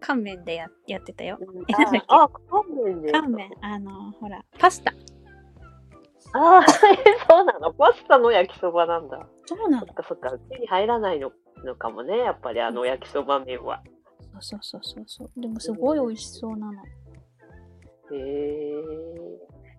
[0.00, 1.38] 乾麺でややってたよ。
[1.40, 1.64] うん
[2.08, 3.10] あ乾麺で。
[3.12, 4.92] 乾麺、あの、ほら、パスタ。
[6.32, 6.62] ああ、
[7.28, 7.72] そうなの？
[7.72, 9.26] パスタの焼きそばなんだ。
[9.46, 10.38] そうなのそっかそっか。
[10.50, 11.32] 手に入らないの
[11.64, 12.18] のかもね。
[12.18, 13.82] やっぱりあの焼きそば麺は。
[14.40, 15.30] そうそうそうそう。
[15.40, 16.82] でもすごい美味しそうなの。
[16.82, 16.86] へ
[18.12, 18.84] え。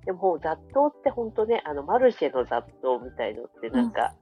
[0.06, 4.16] でも雑踏ってほんとね、あのマルシェの雑踏みたいのってなんか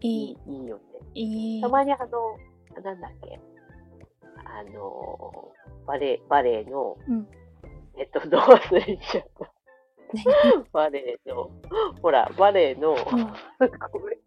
[0.00, 0.82] いい,、いい、いいよね。
[1.14, 1.62] いい。
[1.62, 3.38] たまにあの、なんだっけ、
[4.44, 5.52] あの、
[5.86, 7.28] バレエ、バレエの、うん
[7.96, 9.53] えっと、どう忘れちゃった。
[10.14, 11.50] 何バレエの、
[12.02, 14.18] ほら、バレエの、うんごめん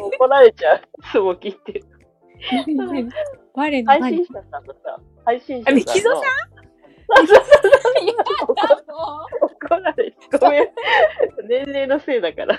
[0.00, 0.78] 怒られちゃう。
[0.78, 0.80] い
[1.12, 1.84] つも聞いてる。
[3.54, 5.80] 我の配何信者さんのさ、配信者さんの。
[5.80, 6.22] あミキゾさん？
[9.40, 10.38] 怒られちゃう。
[10.38, 10.68] ごめん。
[11.48, 12.58] 年齢のせいだから。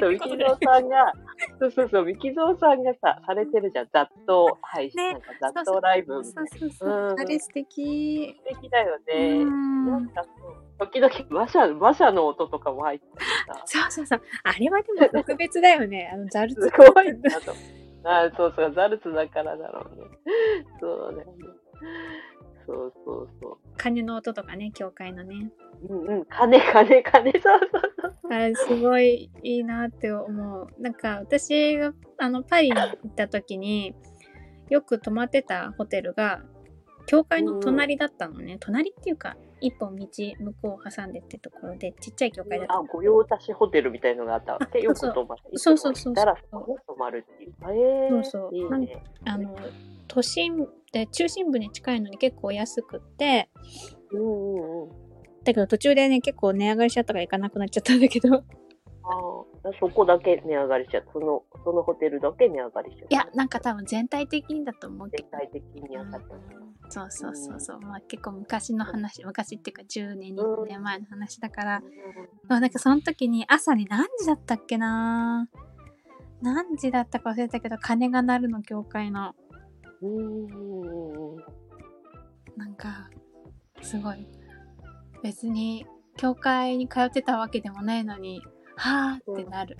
[0.00, 1.12] そう、ミキゾーさんが、
[1.60, 3.88] そうそうそう、ミキゾーさんがさ、されてるじゃん。
[3.92, 6.46] 雑踏配信、ね雑踏ライブそいうな。
[6.58, 6.88] そうそう。
[6.88, 8.34] うんあれ素敵。
[8.50, 9.44] 素敵だようね。
[9.44, 10.08] なんん。
[10.08, 13.06] かそう、時々馬車、馬車の音とかも入って
[13.66, 14.22] さ、 そうそうそう。
[14.44, 16.10] あれはでも特別だよね。
[16.12, 16.62] あの、ザルツ。
[16.62, 17.52] すごいなと。
[18.04, 20.06] あそうそう、ザルツだからだろうね。
[20.80, 21.58] そうだよね。
[22.66, 25.50] そうそうそ鐘の音とかね、教会のね。
[25.88, 25.94] う。
[25.94, 28.32] うんうん、金、金、金、そうそうそう。
[28.32, 30.68] あれすごいいいなって思う。
[30.78, 33.94] なんか私があのパリに行った時に
[34.68, 36.42] よく泊まってたホテルが
[37.06, 38.58] 教会の隣だったのね。
[38.60, 44.78] 隣っていうか一本道向こうを挟んでってところでちっちゃい教会だったあ、御用達ホテルみたいのがあったわけ。
[44.78, 45.42] あよく泊まる。
[45.58, 46.36] そうそうそうそう
[46.86, 47.54] 泊まるっていう。
[47.62, 49.02] えー、そうそういいね。
[49.24, 49.56] あの
[50.06, 53.50] 都心で中心部に近いのに結構安くって
[54.12, 54.88] うんうんうん。
[55.44, 58.44] だけど途中でね結構値上がりしちゃったから行かなくなっちゃったんだけど
[59.10, 61.12] ああ、そこだけ値上がりしちゃった。
[61.12, 63.16] その、そのホテルだけ値上がりしちゃった。
[63.16, 65.28] いやなんか多分全体的にだと思うけど。
[65.30, 66.28] 全体的に上がった。
[66.90, 71.82] そうそうそうそう、まあ結構昔の話昔っていうか10年20年前の話だから、
[72.48, 75.48] あなんかその時に朝に何時だったっけな？
[76.40, 79.34] 何時だったか忘れたけど鐘が鳴るの教会の。
[80.00, 80.16] うん。
[80.16, 81.44] うんうん。
[82.56, 83.10] なんか
[83.82, 84.26] すごい。
[85.22, 85.84] 別に
[86.16, 88.40] 教会に通ってたわけでもないのに
[88.78, 89.76] はーってなる、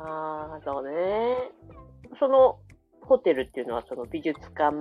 [0.00, 0.94] ああ、そうね。
[2.18, 2.58] その
[3.02, 4.72] ホテルっていうのはその美術館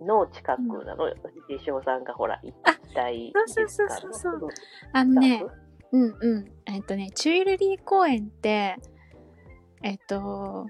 [0.00, 1.04] の近くなの？
[1.48, 2.52] 藤井翔さんがほら、行
[2.88, 4.14] きたい美術館の。
[4.14, 4.40] そうそうそう。
[4.40, 4.50] そう
[4.92, 5.44] あのね
[5.92, 6.52] うんうん。
[6.66, 8.76] えっとねチュイルリー公園って
[9.82, 10.66] えっと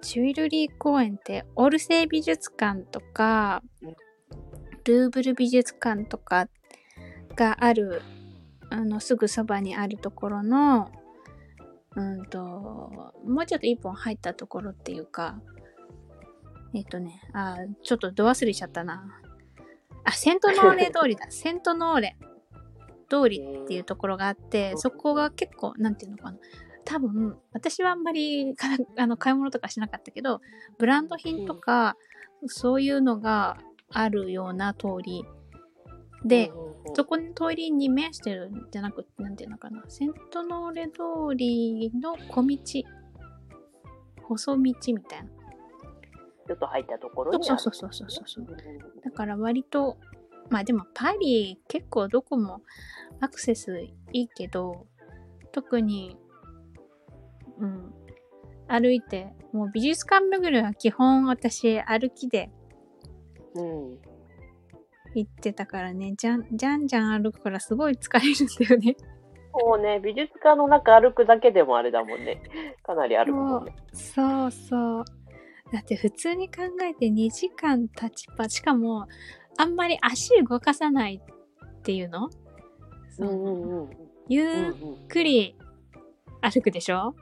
[0.00, 3.96] チュイルリー公園ってオルセー美術館とかうん。
[4.84, 6.48] ルーブル美術館とか
[7.36, 8.00] がある
[8.70, 10.90] あのすぐそばにあるところの
[11.96, 12.40] うんと
[13.24, 15.40] もうちょっと一本入ったところっていうか
[16.74, 19.20] えっとねあちょっとど忘れしちゃったな。
[20.04, 21.26] あセントノーレ通りだ。
[21.30, 22.16] セントノーレ
[23.08, 26.38] 通りっていうところがあってそこが結構なんていうのかな。
[26.84, 30.40] 多分私はあんまりかあの買い物とかしなかったけど
[30.78, 31.96] ブランド品とか、
[32.46, 33.58] そういうのが
[33.90, 35.24] あるような通り
[36.24, 36.50] で、
[36.94, 39.84] そこの通りに面してるんじゃなくてなんていうのかな。
[39.88, 42.58] セントノーレ通りの小道
[44.28, 45.28] 細道みたいな。
[46.46, 47.44] ちょっと入ったところに。
[47.44, 48.46] そうそうそうそうそう
[49.04, 49.98] だから割と
[50.50, 52.62] まあでもパリ結構どこも
[53.20, 53.80] アクセス
[54.12, 54.86] いいけど
[55.52, 56.16] 特に
[57.58, 57.92] うん
[58.66, 62.50] 歩いてもう美術館巡りは基本私歩きで。
[63.54, 63.98] うん。
[65.14, 68.96] 行ってたからね、じゃんじゃんじゃん歩くからすごい疲れるんだよね。
[69.52, 72.42] もうね、美術館の中歩くだけでもあれだもんね。
[72.84, 73.74] かなり歩くもんね。
[73.92, 75.04] そうそう。
[75.72, 79.06] だって普通に考えて2時間立ちっぱ、しかも
[79.58, 82.30] あんまり足動かさないっていうの、
[83.10, 83.90] そううんうんうん。
[84.28, 85.56] ゆうんっうん、くり
[86.40, 87.14] 歩くでしょ？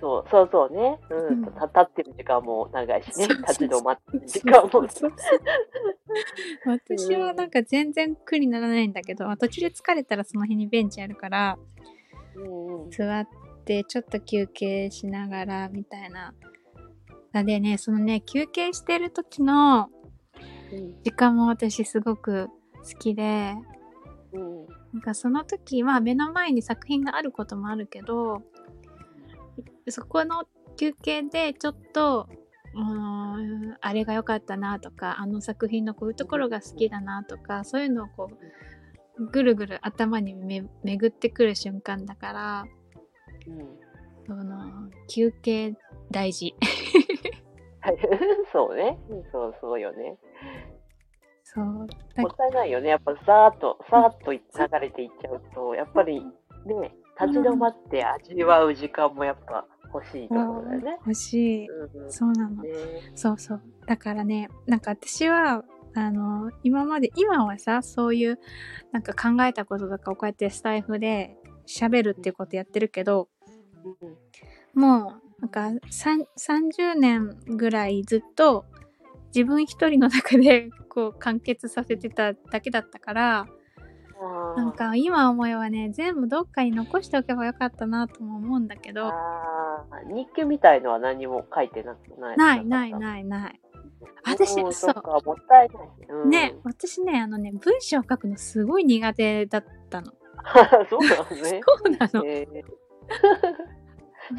[0.00, 1.42] そうそうそうね、うん。
[1.42, 3.28] 立ってる時間も長いしね。
[3.28, 4.86] 立ち止まってる時間も。
[6.66, 11.58] 私はなんか全然苦にならないんだけど、途中で疲れたらその辺にベンチあるから、
[12.36, 12.90] うんうん。
[12.90, 13.28] 座っ
[13.64, 16.34] てちょっと休憩しながらみたいな。
[17.44, 19.88] でね、そのね、休憩してる時の
[20.72, 21.02] うん。
[21.02, 23.54] 時間も私すごく好きで、
[24.32, 24.66] うん。
[24.92, 28.42] なんかその時は目の前に作品があることもあるけど、
[29.88, 30.44] そこの
[30.76, 32.28] 休憩でちょっと、
[32.74, 38.30] うーん、あれが良かったなとか、あの作品のこういうところが好きだなとか、そういうのをこ
[39.18, 42.64] う、ぐるぐる頭にめ巡ってくる瞬間だから、
[43.46, 43.78] うん。
[44.26, 45.76] その、休憩
[46.10, 46.54] 大事。
[47.80, 47.98] は い
[48.52, 48.98] そうね。
[49.30, 50.16] そうそうよね。
[51.44, 51.64] そう。
[51.64, 51.88] もっ
[52.36, 52.88] たいないよね。
[52.88, 54.40] やっぱさーっとさーっと流
[54.80, 56.20] れていっちゃうとやっぱり
[56.64, 60.96] ね立ち止まって味わう時間もやっぱ欲しいところだよね。
[61.00, 61.68] 欲しい。
[61.68, 62.62] うんうんそうなの。
[62.62, 62.70] ね
[63.14, 63.62] そうそう。
[63.86, 68.38] だからね、なんか私は、あの、今まで、今はさ、そういう、
[68.90, 71.36] なんか考えたこととかをこうやってスタイフで
[71.66, 73.28] 喋るっていうことやってるけど、
[73.84, 74.16] うん
[74.74, 78.64] もう、なんか、さん30年ぐらいずっと
[79.34, 83.46] 自分一人の中で、こう、完結させてただけだったから、
[84.56, 89.12] なんか今思えばね、全部どっかに残しておけばよかったなとも思うんだけど、
[90.12, 92.36] 日記みたいのは何も書いてなくない？
[92.36, 92.94] ないないい。
[92.94, 93.60] ないない。
[94.26, 94.94] 私うんそう
[95.26, 95.88] もったいない。
[96.08, 100.12] うん、ね、私ね、あのね、文章を書くのすごい苦手だったの。
[100.90, 101.60] そうなのね。
[101.64, 102.26] そうなの。
[102.26, 102.64] えー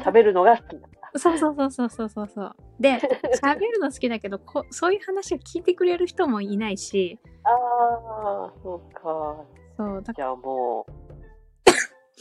[0.02, 0.76] 喋るのが好き。
[1.18, 2.56] そうそうそうそうそうそうそう。
[2.80, 2.98] で、
[3.42, 9.36] 喋るの好きだけどこ、そういう話を聞いてくれる人もいないし、ああ、そうか。
[9.76, 10.92] そう、だじゃあもう、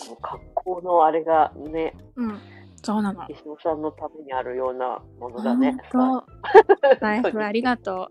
[0.08, 2.40] もう格好のあれがね、うん、
[2.84, 3.26] そうなの。
[3.30, 5.78] 石野さんのためにあるようなものだね。
[5.92, 6.24] 本
[7.00, 8.10] 当、 ライフありがと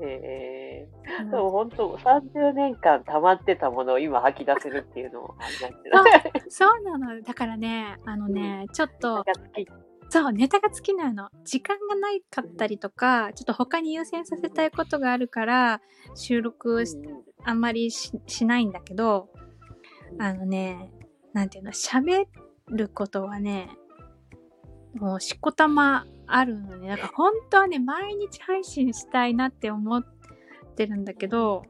[0.00, 0.88] え
[1.20, 1.24] う。
[1.26, 7.20] ー、でも本当、30年間溜まってたものを今吐き出せるっていうのもありなんじゃないそうなの。
[7.22, 9.24] だからね、あのね、ちょっと。
[10.10, 11.28] そう、ネタが尽きないの。
[11.44, 15.80] 時間がないかったりとか、ちょっと他に優先させたいことがあるから、
[16.14, 16.82] 収録
[17.44, 19.28] あんまりししないんだけど、
[20.18, 20.90] あのね、
[21.34, 22.24] なんていうの、喋
[22.68, 23.68] ることはね、
[24.94, 26.88] もうしこたまあるのね。
[26.88, 30.02] だから本当はね、毎日配信したいなって思っ
[30.74, 31.64] てるんだけど、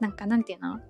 [0.00, 0.80] なんかなんていうの？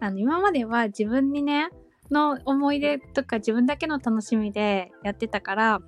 [0.00, 1.70] あの、今までは自分にね、
[2.10, 5.80] の思い出とか自分だけの楽しみでやってたから、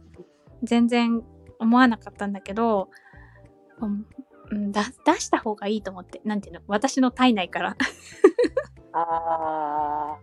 [0.63, 1.23] 全然
[1.59, 2.91] 思わなかったんだけど、
[3.81, 4.07] うん
[4.51, 4.83] 出
[5.21, 6.61] した方がいいと思って、なんていうの？
[6.69, 7.77] 私の体内から。
[8.93, 10.19] ああ。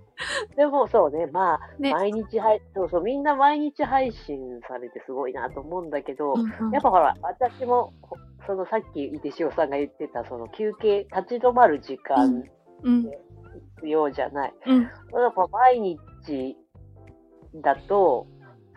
[0.56, 1.94] でもそうね、まあ、ね。
[1.94, 6.72] 毎日配、そうそう、みんな毎日配信されてすごいなと思うんだけど、うんうん。
[6.72, 8.18] やっぱほら、私も、ほ
[8.48, 12.44] そのさっき、井出潮さんが言ってた、その休憩、立ち止まる時間
[12.84, 13.12] うん、
[13.78, 14.54] 必要じゃない。
[14.68, 14.88] うん、や
[15.30, 16.58] っぱ毎日
[17.62, 18.28] だと、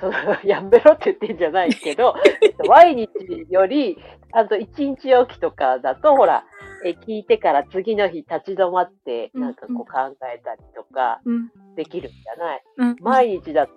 [0.00, 0.12] その
[0.44, 2.14] やめろって言ってんじゃないけど、
[2.68, 3.10] 毎日
[3.50, 3.98] より、
[4.32, 6.44] あと一日おきとかだと、ほら、
[6.84, 9.42] え聞いてから次の日立ち止まって、うん。
[9.42, 12.96] なんかこう考えたりとかうん、できるんじゃない、うん。
[13.00, 13.72] 毎日だと、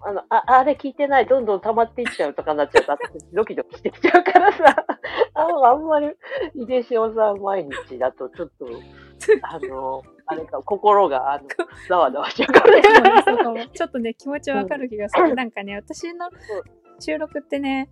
[0.00, 4.64] あの、あ、あれ聞いてない、どんどん溜まっていっちゃうとかなっちゃうと、私ドキドキしてきちゃうからさ、
[5.34, 6.12] ああんまり、
[6.54, 8.66] 井出潮さん毎日だと、ちょっと、
[9.42, 11.44] あの、あれか、心が、あの、
[11.88, 13.54] ざわざわしちゃうからね。
[13.54, 15.34] ねちょっとね、気持ちわかる気がする。
[15.34, 16.28] なんかね、私の
[16.98, 17.88] 収録ってね、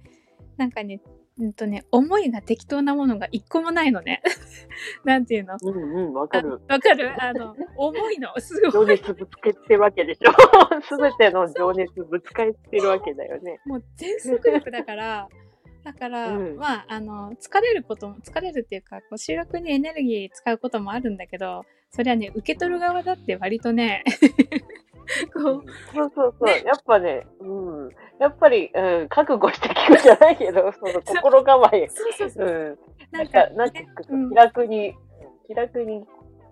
[0.57, 1.01] なんかね、
[1.37, 4.23] うんとね、思いが適当なものが一個もないのね。
[5.05, 5.57] なんていうの？
[5.61, 6.61] うんうん、わかる。
[6.69, 7.13] わかる？
[7.21, 8.33] あの、重いの。
[8.39, 8.73] すごい。
[8.73, 10.31] 情熱ぶつけてるわけでしょ。
[10.83, 13.61] すべての情熱ぶつかってるわけだよね。
[13.65, 15.29] もう全速力だから、
[15.83, 21.65] だから、うんまあ、あの、疲れることも、疲れるっていうか、こう収録にエネルギー使うこともあるんだけど、
[21.95, 24.03] それはね、受け取る側だって割とね、
[25.33, 25.65] こう、
[25.95, 26.49] そうそうそう。
[26.67, 27.91] やっぱね、うん。
[28.19, 31.89] やっぱり、うん、覚悟して聞くじゃないけど、 その心構え。
[31.89, 32.51] そうそうそうう。
[32.51, 32.79] ん。
[33.13, 34.95] ななんんか、か、なんていうか、うん気楽に、
[35.47, 36.05] 気楽に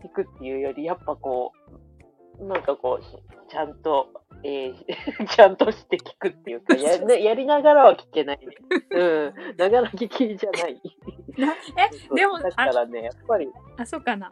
[0.05, 1.53] 聞くっていうより、やっぱこ
[2.39, 3.09] う、なんかこう、し
[3.49, 4.11] ちゃんと、
[4.45, 8.55] えー ちゃんとして聞くっていうか、や,、ね、やりながらは聞けないね。
[8.91, 9.35] うん。
[9.57, 10.81] ながら聞きじゃない。
[11.37, 14.31] え、でも、だからね、やっぱり、あ、そうかな。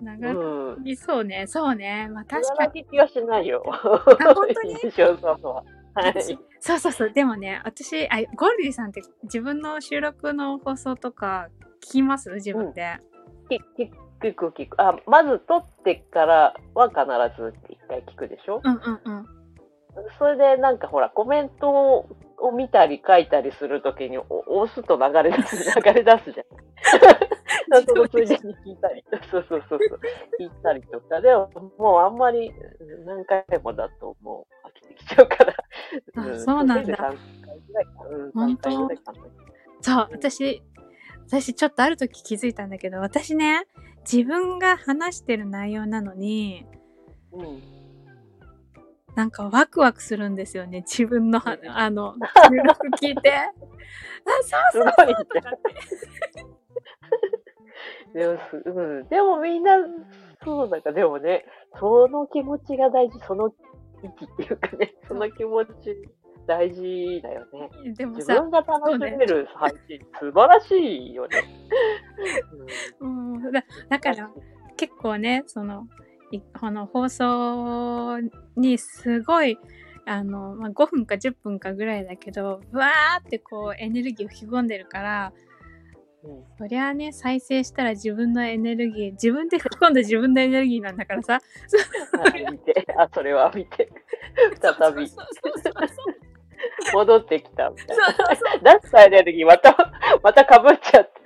[0.00, 0.32] う長
[0.76, 0.86] ん。
[0.88, 2.08] いそうね、そうね。
[2.10, 2.84] まあ確か長に。
[2.84, 3.62] き気はしないよ。
[3.66, 4.00] 本
[4.54, 4.74] 当に？
[5.22, 5.64] は。
[5.94, 6.38] はい。
[6.60, 7.10] そうそうそう。
[7.10, 11.48] でもね、私、あゴールディさんって自分の収録の放送とか
[11.82, 12.30] 聞きます？
[12.34, 12.98] 自分で。
[13.50, 13.90] 聞聞
[14.20, 14.80] 聞く聞く。
[14.82, 18.60] あ、まず撮ってからは必ず一回聞くでしょ？
[18.64, 19.26] うんうんうん。
[20.18, 24.24] それでなんかほら、コメントを見たり書いたりするときにお
[24.60, 26.46] 押すと流れ出す、流れ出すじゃん。
[27.86, 30.00] そのついでに聞いたり、そうそうそうそう、
[30.40, 35.54] 聞いたりとかでも、もうあんまりうん何回もだともう飽きてきちゃうから。
[36.16, 37.14] あそうなんだ
[38.34, 38.70] 本当？
[39.80, 40.62] そう、私、
[41.26, 43.66] 私ちょっとある時気づいたんだけど、私ね、
[44.10, 46.66] 自分が話してる内容なのに、
[47.32, 47.77] うん。
[49.18, 50.84] なんかワクワクするんですよね。
[50.86, 53.32] 自分のあの、収録聞いて。
[53.34, 53.50] あ、
[54.42, 55.58] そうそうそうとかっ
[58.14, 58.18] て。
[58.20, 59.08] でもす、うん。
[59.08, 59.76] でもみんな、
[60.44, 61.44] そうだから、でもね、
[61.80, 63.52] その気持ちが大事、その
[64.04, 65.96] 息っていうかね、その気持ち
[66.46, 67.70] 大事だよね。
[67.94, 71.42] でもさ、自分が楽しめる配信、素晴らしいよね。
[73.00, 74.30] うん、だだから、
[74.76, 76.07] 結構ね、その、い
[76.60, 78.18] この放送
[78.56, 79.58] にすごい、
[80.06, 85.48] あの、まあ、5分か10分かぐらいだけど、わーってこうエネルギーを吹き込んでるから、うん
[86.58, 91.38] そりゃあね、再生したら自分のエネルギー、自分で吹き込んで自分のエネルギーなんだからさ。
[91.38, 93.90] あ 見て、あ、それは見て、
[94.60, 95.08] 再び。
[95.08, 96.27] そうそうそうそう
[96.92, 97.96] 戻ってきたみたい
[98.62, 98.78] な。
[98.78, 99.76] 出したエネルギーまた、
[100.22, 101.20] また被っちゃって。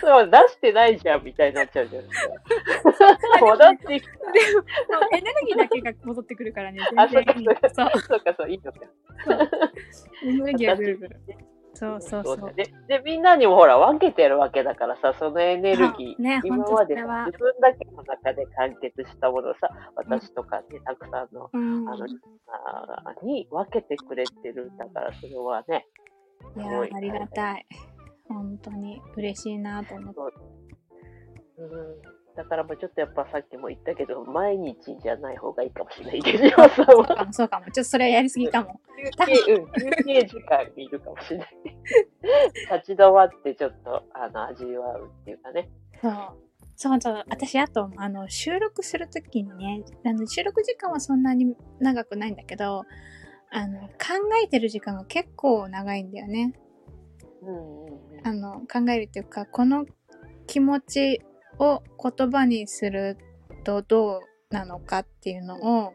[0.00, 3.40] そう、出してないじゃんみたいになっちゃうじゃないですか。
[3.40, 4.12] 戻ってきた。
[4.22, 4.40] で
[4.96, 6.80] も、エネルギーだけが戻ってくるからね。
[6.96, 8.00] あ、そうか、そう。
[8.00, 8.80] そうか、そう、いいのか。
[10.22, 11.16] エネルギーがぐるぐる。
[11.78, 12.36] そうそうそう。
[12.38, 21.88] だねで、みんなにもほら、分けてるわけだからさ、そのエネルギー、ね今まで自分だけの中で完結したものをさ、私とかね、たくさんの、うん。
[21.88, 25.86] あの、リスナーに分けてくれてるんだから、それはね、
[26.56, 27.66] いやありがたい。
[28.28, 30.20] 本当に嬉しいなと思って。
[31.58, 32.27] うん。
[32.38, 36.18] だからもうちょっとやっぱさっきも言ったけど、毎日じゃない方がいいかもしれない。
[36.18, 37.24] 池島さんそうかは。
[37.24, 37.64] も、そうかも。
[37.64, 38.80] ちょっとそれはやりすぎかも。
[38.96, 41.48] 休憩、うん、休憩時間にいるかもしれない。
[42.76, 45.68] 立ち止まってちょっと、あの、味わうっていうかね。
[46.00, 46.12] そう。
[46.76, 47.24] そうそう。
[47.28, 52.84] 私、あと、あの、収録するときにね、あの、収録時間はそんなに長くないんだけど、
[53.50, 53.88] あの、考
[54.44, 56.52] えてる時間が結構長いんだよね。
[57.42, 58.26] うんうんうん。
[58.26, 59.86] あの、考えるっていうか、この
[60.46, 61.20] 気持ち
[61.58, 63.16] を言葉にする
[63.64, 65.92] とどうなのかっていうのを、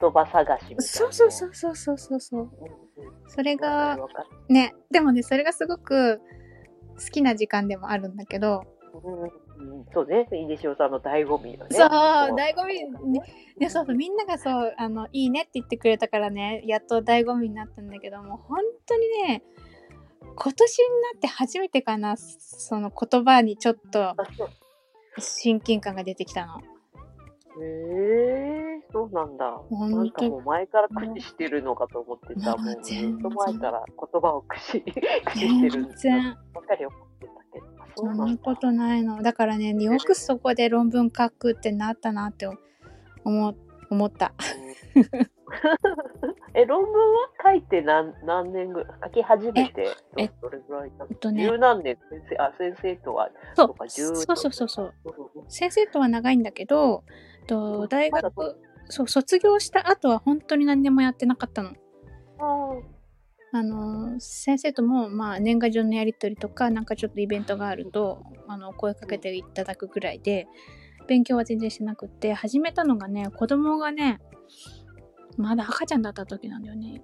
[0.00, 0.82] 言葉探しみたいな。
[0.82, 2.50] そうそうそうそうそうそうそう。
[3.28, 3.98] それが
[4.48, 6.20] ね、でもね、それがすごく
[6.98, 8.62] 好きな時間でもあるんだけど、
[9.02, 9.22] うん。
[9.22, 9.26] う
[9.82, 9.84] ん。
[9.92, 11.76] そうね、井出潮さんの醍醐味よね。
[11.76, 13.20] そう醍醐味ね。
[13.58, 19.42] でそうそうみんながそうあのいいねって言ってくれたからねやっと醍醐味になったんだけども本当にね
[20.34, 24.14] 今年になって初めてかなその言葉にちょっと
[25.18, 26.58] 親近感が出てきたの。
[26.58, 26.62] へ
[27.60, 29.44] えそうなんだ。
[29.70, 32.56] なんかもう前から駆使してるのかと思ってた。
[32.56, 34.80] もうずっと前から言葉を駆使
[35.24, 35.96] 駆使してるんだ。
[35.96, 36.36] 全然。
[37.94, 39.22] そんなことないの。
[39.22, 42.48] だからねよくそこで論文書くってなったなって
[43.24, 43.54] 思
[43.92, 44.34] 思った。
[46.54, 49.88] え、論文は書いて何何年ぐらい書き始めて
[50.18, 51.06] えどどれぐらいなの？
[51.10, 51.44] えっとね。
[51.44, 51.96] 十何年？
[52.10, 53.74] 先生、あ、先生とは、そう。
[53.88, 54.94] そうそうそうそう
[55.48, 57.04] 先生とは長いんだけど
[57.46, 61.70] と大学そう卒業した後は本当に何でもやってなかったの。
[62.38, 62.74] あ
[63.54, 70.46] あの先生とも、まあ、年賀状のやり取りとかなんかちょっとイベントがあるとあの声かけていただくぐらいで
[71.06, 74.20] 勉強は全然してなくって始めたのがね子供がね
[75.36, 77.02] まだ赤ちゃんだった時なんだよね。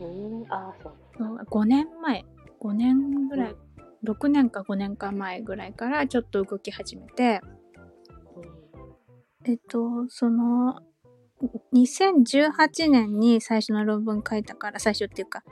[0.00, 0.94] ん、あー、そう。
[1.16, 2.24] そう5年前。
[2.60, 3.56] 5年ぐらい。
[4.04, 7.40] 6年か5年か前ぐらいからちょっと動き始めて。
[9.44, 10.82] えっとその
[11.72, 15.42] 2018年に最初の論文書いたから最初っていうか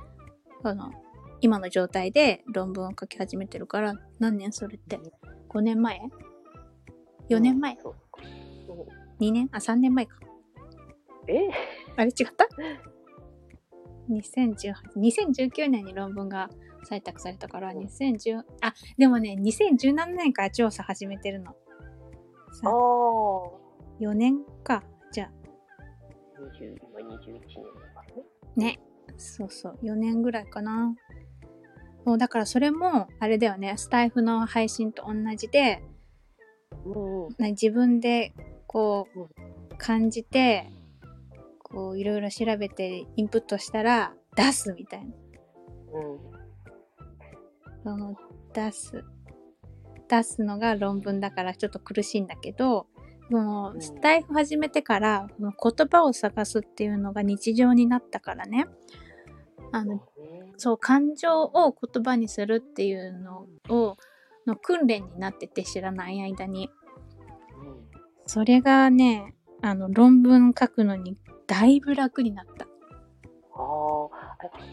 [0.65, 0.91] あの
[1.41, 4.99] 今の状態で論文を書き始めてるから何年それって
[5.49, 6.01] ？5年前？
[7.29, 7.77] ?4 年前。
[7.77, 7.95] そう
[8.73, 9.25] う。
[9.25, 9.49] ん ?2 年？
[9.53, 10.19] あ3年前か。
[11.29, 11.49] え？
[11.97, 12.47] あれ違った
[14.11, 16.51] ？2018 2019年に論文が
[16.89, 21.51] 採択されたから2010あでもね2017年から調査始めてるの。
[21.51, 21.55] あ。
[22.53, 22.71] さあ。
[24.01, 24.83] 4年か。
[25.13, 25.31] じゃあ。
[26.61, 28.23] 20今21年だからね。
[28.57, 28.81] ね。
[29.17, 29.79] そうそう。
[29.83, 30.95] 4年ぐらいかな。
[32.05, 33.75] そうだからそれもあれだよね。
[33.77, 35.83] スタイフの配信と同じで
[37.39, 38.33] 自分で
[38.67, 39.23] こうん。
[39.23, 39.29] う
[39.79, 40.71] 感じて
[41.63, 45.07] こういろいろ調べてインプットしたら出すみたいな。
[45.07, 46.37] うん。
[47.85, 48.17] その
[48.53, 49.05] 出す。
[50.09, 52.87] 出すのが論文だからちょっと苦しいんだけど
[53.31, 53.79] もうん。
[53.79, 58.67] うスタイフ始めてからこの言葉を探すっていうのが日常になったからね。
[59.73, 60.01] あの
[60.57, 63.97] そう感情を言葉にするっていうのを
[64.47, 66.71] の訓練になってて知らない間に。
[67.59, 67.87] うん。
[68.27, 71.17] それがねあの論文書くのに
[71.47, 72.67] だいぶ楽になった。
[73.55, 74.09] あ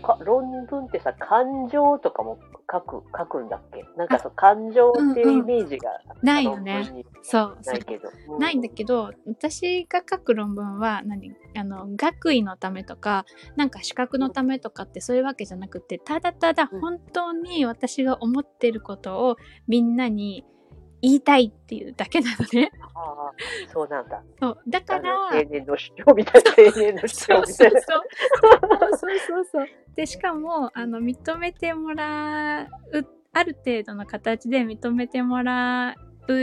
[0.04, 2.38] あ、論文ってさ、感情とかも
[2.74, 3.86] 書く、書くんだっけ？
[3.96, 5.92] なんかそう、感情っていうイメージが、
[6.24, 7.06] ないよね。
[7.22, 8.10] そうないけど。
[8.36, 11.32] うないんだけど私が書く論文は何？
[11.56, 16.82] あの学位のためとかなんか資格のためとかってそういうわけじゃなくてただただうん。
[16.82, 20.44] 本当に私が思ってることをみんなに
[21.04, 22.72] 言いたいっていうだけなのね。
[22.96, 23.32] ああ、
[23.72, 24.24] そうなんだ。
[24.40, 27.82] そうだかあらの青年の主張みたいな、青年の主そう張みたいな。
[27.82, 28.04] そう
[28.42, 32.68] そうそうそうそうでしかもあの認めてもらう
[33.34, 35.96] ある程度の形で認めてもら
[36.30, 36.34] う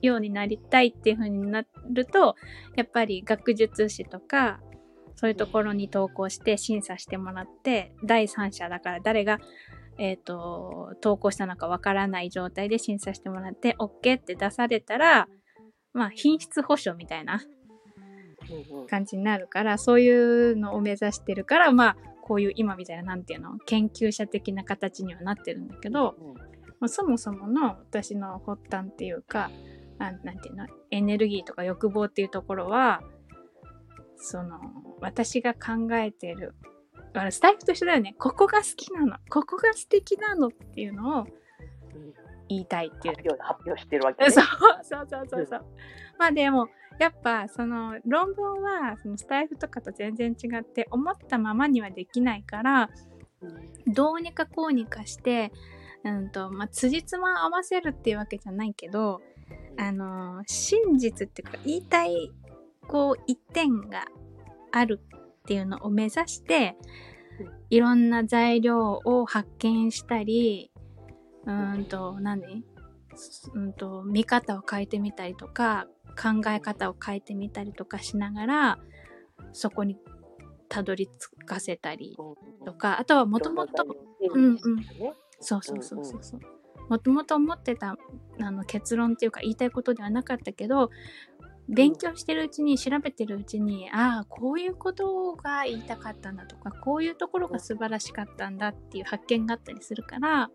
[0.00, 2.36] ようになりたいっていう風になると
[2.74, 4.60] やっぱり学術誌とか
[5.14, 9.40] そういうところに投稿して審査してもらって第三者だから誰が、
[9.98, 15.28] えー、と投稿したのかわからない状態で審査してもらって OK って出されたら
[15.92, 17.40] まあ品質保証みたいな
[18.88, 26.34] 感じになるからそういうのを目指してるからまあこういう今みたいななんていうの研究者的な形にはなってるんだけど、うん。
[26.78, 29.50] まあ、そもそもの私の発端っていうか
[29.98, 33.00] あなんていうのエネルギーとか欲望っていうところは
[34.16, 34.60] その
[35.00, 36.54] 私が考えてる
[37.16, 38.14] だからスタイフと一緒だよね。
[38.18, 39.16] ここが好きなの。
[39.30, 41.26] ここが素敵なのっていうのをうん
[42.46, 43.14] 言いたいっていう。
[43.14, 44.30] 発表発表してるわけね。
[44.30, 44.44] そう
[44.82, 45.46] そうそうそう。
[45.46, 45.64] そう。
[46.18, 52.90] まあでもやっぱその論文はそのスタイフとかと全然違って思ったままにはできないから
[53.40, 53.94] うん。
[53.94, 55.52] どうにかこうにかして、
[56.04, 59.22] うんとまあ、辻褄合わせるっていうわけじゃないけど
[59.78, 62.30] あの真実っていうか言いたい
[62.86, 64.04] こう一点が
[64.70, 65.00] ある
[65.46, 66.76] っていうのを目指して
[67.38, 67.52] うん。
[67.70, 70.72] いろんな材料を発見したり
[71.44, 72.64] うーんと何？
[73.54, 75.86] うんと見方を変えてみたりとか
[76.20, 78.78] 考え方を変えてみたりとかしながら
[79.52, 79.96] そこに
[80.68, 82.16] たどり着かせたり
[82.64, 83.86] とかあとはもともと
[84.32, 84.58] うんうん。
[85.40, 86.40] そうそうそうそうそう。
[86.88, 87.96] もともと思ってた
[88.40, 90.90] あの結論っていうか言いたいことではなかったけど
[91.68, 100.50] 勉強してるうちに調べてるうちにああこういうことが言いたかったんだとかこういうところが素晴らしかったんだっていう発見があったりするから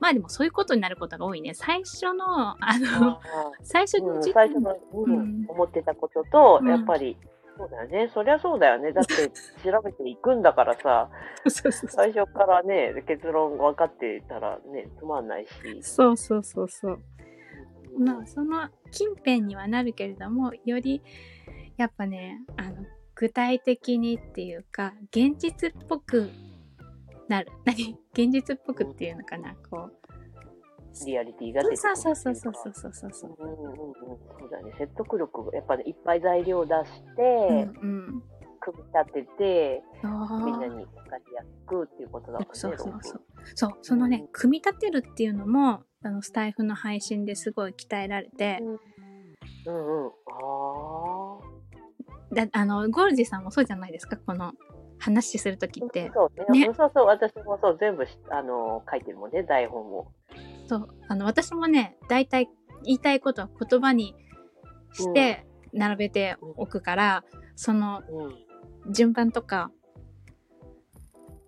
[0.00, 3.20] まあでもそういうことになることが多いね最初のあの
[3.62, 7.16] 最初の時点最初の、うんうん思ってたことと、うんやっぱり、
[7.56, 8.10] そうだよね。
[8.12, 8.92] そりゃそうだよね。
[8.92, 9.30] だって、
[9.62, 11.08] 調べていくんだからさ、
[11.88, 15.82] 最初からね、結論分かってたらね、つまんないし。
[15.82, 17.02] そうそうそうそううん
[17.98, 21.02] まあその近辺にはなるけれどもより
[21.76, 22.84] やっぱねあの
[23.14, 26.30] 具体的にっていうか現実っぽく
[27.28, 27.50] なる。
[27.64, 27.96] 何？
[28.12, 29.54] 現実っぽくっていうのかな？
[29.70, 29.98] こう。
[31.06, 33.36] リアリティが出てくるそうそうそうそうそうそうそう。
[33.38, 33.76] うんうんうん、
[34.38, 34.72] そうだね。
[34.78, 37.22] 説得力が、やっぱりいっぱい材料出して、
[37.82, 38.22] うんうん。
[38.60, 40.08] 組み立てて、み
[40.56, 42.46] んなに分かりやすくっていうことだもんね。
[42.52, 43.22] そうそうそう。
[43.54, 48.80] そうそのね組み立てるっていうのもあのスタイフの配信ですごい鍛えられて、論文
[49.66, 50.08] うんうん。
[50.08, 52.44] ああ。
[52.46, 54.16] だあのゴールジさんもそうじゃないですか？
[54.18, 54.52] この
[54.98, 56.10] 話する時って。
[56.14, 56.66] そうね。
[56.68, 56.74] ね。
[56.76, 60.12] そうそう、私もそう、全部しあの書いてるもんね、台本を。
[60.66, 60.88] そう。
[61.08, 62.48] あの私もね大体
[62.84, 64.14] 言いたいことは言葉に
[64.92, 67.24] して並べておくから、
[67.56, 68.44] そのうん。
[68.92, 69.70] 順番とか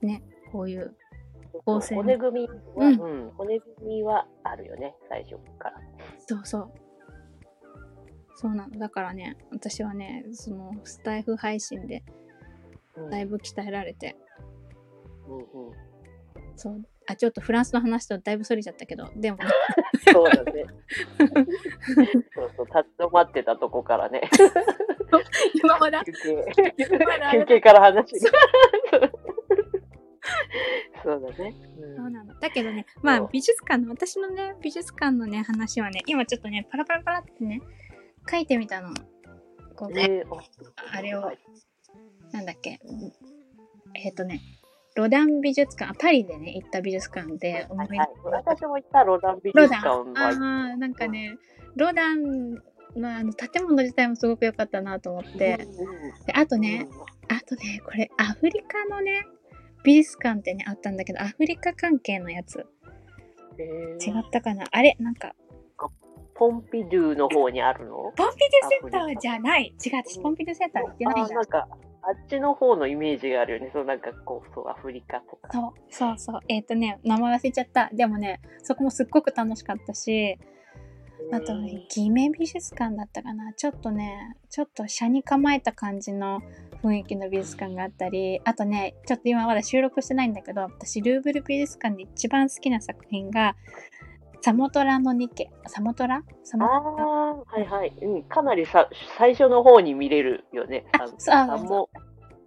[0.01, 0.97] ねこういう
[1.65, 3.27] 構成骨組みは、ううん。
[3.27, 5.81] ん、骨組みはあるよね、最初から。
[6.27, 6.73] そうそう。
[8.35, 8.79] そうなの。
[8.79, 12.03] だからね私はねそのスタイフ配信で
[12.97, 13.11] うん。
[13.11, 14.17] だいぶ鍛えられて。
[15.29, 15.73] うんうん。
[16.55, 16.83] そう。
[17.09, 19.39] あちょっとフランスの話とだいぶそれちゃったけどでも。
[20.13, 20.67] そうだね。
[22.35, 24.23] そうそう、立ち止まってたとこからね。
[25.55, 26.75] 今まだ休憩。
[27.05, 28.31] まだ休憩から話が。
[31.03, 31.55] そうだね。
[31.79, 31.97] うん。
[31.97, 32.35] そうなの。
[32.39, 37.61] だけどねまあ美術館の私のね美術館のね話はね今ちょっとねパラパラパラってね
[38.29, 38.93] 書いてみたの。
[39.75, 40.25] こうねね
[40.93, 41.33] あれを
[42.33, 42.81] なんだっけ
[43.95, 44.41] えっ、とね
[44.97, 51.37] ロダン美術館、あパリでね、行った美術館で思い出はいはい、私も行ったロダン美術館ああ、なんかね、
[51.77, 52.55] ロダン
[52.97, 55.67] のあの建物自体もすごく良かったなと思って。
[56.27, 56.89] であとね、
[57.29, 59.27] あとね、これ、アフリカのね、
[59.87, 62.67] 美術館ってね、あったんだけど、アフリカ関係のやつ。
[63.59, 63.63] え
[64.05, 64.67] 違ったかな？
[64.71, 65.35] あれなんか、
[66.35, 68.13] ポンピドゥの方にあるの？
[68.17, 69.73] ポンピドゥセンターじゃない。
[69.83, 71.47] 違う、私ポンピドゥセンター行ってないんだあなん。
[71.47, 71.69] か
[72.03, 76.41] あっちの方のイメージがあるよねそうなんかこうそうアフリカとかそう、そうそう。
[76.49, 77.89] えっ、とね、名前忘れちゃった。
[77.93, 80.39] でもね、そこもすっごく楽しかったし、
[81.33, 81.55] あと、
[81.89, 83.53] 偽名美術館だったかな。
[83.53, 86.41] ちょっとね、ちょっと車に構えた感じの
[86.83, 93.57] 雰囲気の美術館があったり、あとね、ちょっと今まだ収録してないんだけど、私、ルーブル美術館で一番好きな作品が、
[94.43, 95.51] サモトラのニケ。
[95.67, 96.23] サモトラ？
[96.45, 100.87] サあモあはいはい、うん、かなりさ最初の方に見れるよね。
[100.93, 101.89] あそうあの、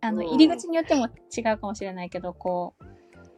[0.01, 0.27] うん。
[0.29, 2.83] 入り口によっても違うかもしれないけど、こう、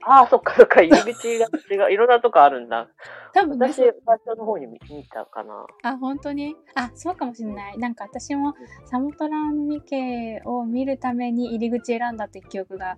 [0.04, 0.82] ああそっかそっか。
[0.82, 1.48] 入り口が
[1.86, 2.90] 違ういろんなとこあるんだ。
[3.34, 3.86] 多分ね私最
[4.26, 5.66] 初の方に見見たかな。
[5.84, 6.56] あ、本当に？
[6.76, 7.78] あ、そうかもしれない。
[7.78, 12.98] なんか私もサモトランミケを見るために入り口選んだって記憶が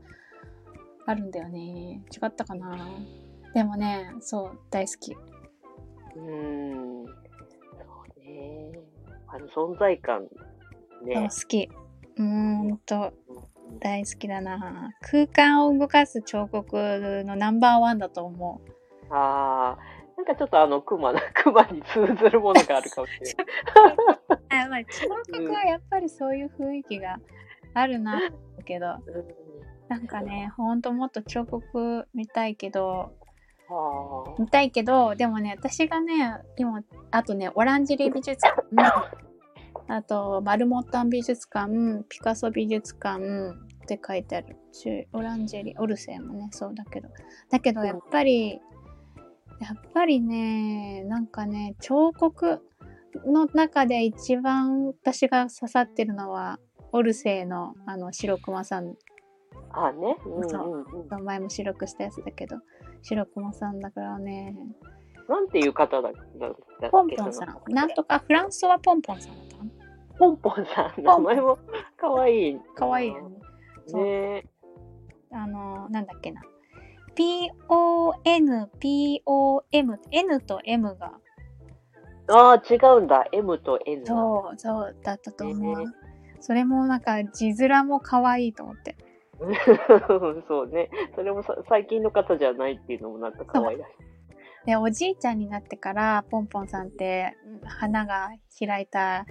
[1.05, 2.01] あるんだよね。
[2.11, 2.87] 違ったかな？
[3.53, 5.13] でもね、そう、大好き。
[5.13, 7.05] うーん。
[7.05, 7.11] そ
[8.17, 8.71] うね。
[9.27, 10.27] あの存在感
[11.03, 11.29] ね。
[11.29, 11.69] 好き。
[12.17, 14.93] うーんと、うん大好きだな。
[15.01, 19.13] 空間を動かす彫刻のナンバーワンだと思う。
[19.13, 23.47] ああなんかちょっとあの熊な 熊に通ずるものがあるかもしれない。
[24.65, 27.17] あまあ、彫刻はやっぱりそういう雰囲気が
[27.73, 29.25] あるな、だけど、うん。
[29.89, 33.11] なんかね、ほんともっと彫刻見たいけど、
[33.69, 38.63] あ見たいけど、でもね、私がね、今、あとね、オランジェリー美術館、
[39.87, 44.55] あと、マルモッタン美術館、ピカソ美術館って書いてある。
[44.71, 47.09] しオランジェリー、オルセーもね、そうだけど。
[47.49, 48.53] だけど、やっぱり、
[49.59, 52.61] やっぱりね、なんかね、彫刻
[53.25, 56.59] の中で一番私が刺さってるのは、
[56.91, 58.95] オルセーのあの白熊さん。
[59.71, 61.17] あね、うんそうん。
[61.17, 61.21] う。
[61.21, 62.57] ん、前も白くしたやつだけど
[63.01, 64.55] 白熊さんだからね。
[65.27, 67.73] なんていう方だだだっけポンポンさん。
[67.73, 69.33] なんとかフランソワポンポンさん
[70.17, 71.57] ポンポンさん、名前も
[71.97, 72.59] かわいい。
[72.75, 73.29] かわいいよ
[73.93, 74.45] ねね
[75.31, 76.41] あのなんだっけな
[77.15, 78.69] PONPOM N
[80.41, 81.13] と M が
[82.27, 83.25] ああ、違うんだ。
[83.31, 84.05] M と N。
[84.05, 85.91] そうそうだったと思う、ね
[86.39, 88.97] それもなんか字面も可愛いと思って
[90.45, 90.89] そうね。
[91.15, 93.93] それもさ最近の方じゃないっていうのもなんか可愛らしい。
[94.65, 99.25] でおじいちゃんになってからポンポンさんってうん花が開いた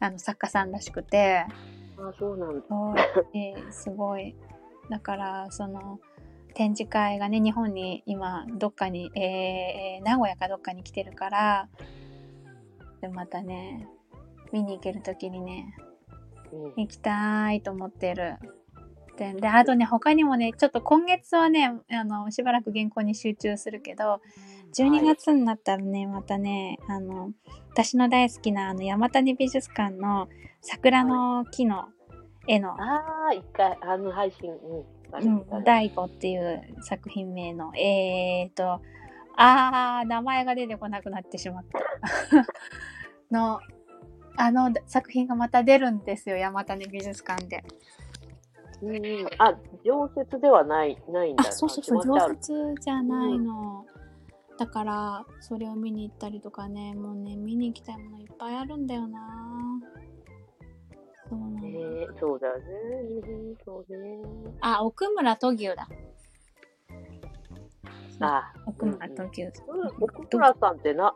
[0.00, 1.44] あの作家さんらしくて
[1.98, 2.66] あそうなんだ。
[2.68, 2.94] そう
[3.32, 4.34] ですごい
[4.88, 6.00] だからその
[6.54, 11.68] 展示会がね日本に今どっかに、えー名古屋かどっかに来てるから
[13.00, 13.86] でまたね
[14.52, 15.74] 見に行ける時にね
[16.52, 18.36] うん行きたいと思ってる。
[19.16, 24.20] でであとね他にもねちょっと今月はねあのしばらく原稿に集中するけど
[24.76, 27.32] 12月になったらね、またねあの
[27.70, 30.28] 私の大好きなあの山谷美術館の
[30.60, 31.86] 桜の木の
[32.48, 35.64] 絵のああ、一回、あの配信、うん。
[35.64, 38.80] 大悟っていう作品名の、えーと、
[39.36, 41.78] あー、名前が出てこなくなってしまった。
[43.30, 43.60] の、
[44.36, 47.64] あの作品がまた出るんですよ、山谷美術館で。
[48.82, 49.28] うんうん。
[49.38, 49.54] あ、
[49.84, 51.44] 常設ではない、ないんだ。
[51.48, 53.84] あ、そうそうそう、常設じゃないの。
[54.58, 59.80] だから、それを見に行ったりとかね、もうね、見に行きたいものいっぱいあるんだよな。
[61.28, 61.52] そうなの。
[61.60, 62.64] ねそうだね。
[63.28, 64.56] うんそうね。
[64.60, 65.88] あ、奥村斗牛だ。
[68.20, 69.42] あ、奥村斗牛。
[69.42, 69.50] うん
[70.00, 71.14] 奥村さんってな、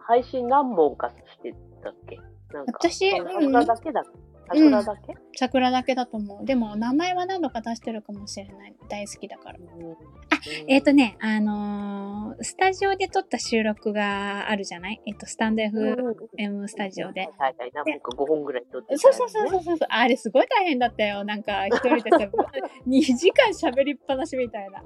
[0.00, 2.16] 配信何本かしてたっけ？
[2.52, 2.72] なんか。
[2.72, 4.02] 私うん桜だけだ。
[4.54, 6.44] 桜だけ、桜だけだと思う。
[6.44, 8.74] でも、名前は何度か出してるかもしれない。
[8.88, 9.58] 大好きだから。
[9.58, 9.96] うん
[10.68, 15.00] えっ、とね、あのースタジオで撮った収録があるじゃない？
[15.06, 15.70] えっ、と、スタンドうん
[16.38, 17.28] FM スタジオで。
[17.38, 19.78] はいはい、何本か5本ぐらい撮ってねそうそうそうそう。
[19.90, 21.24] あれすごい大変だったよ。
[21.24, 22.16] なんか、一人でさ、
[22.88, 24.82] 2時間喋りっぱなしみたいな。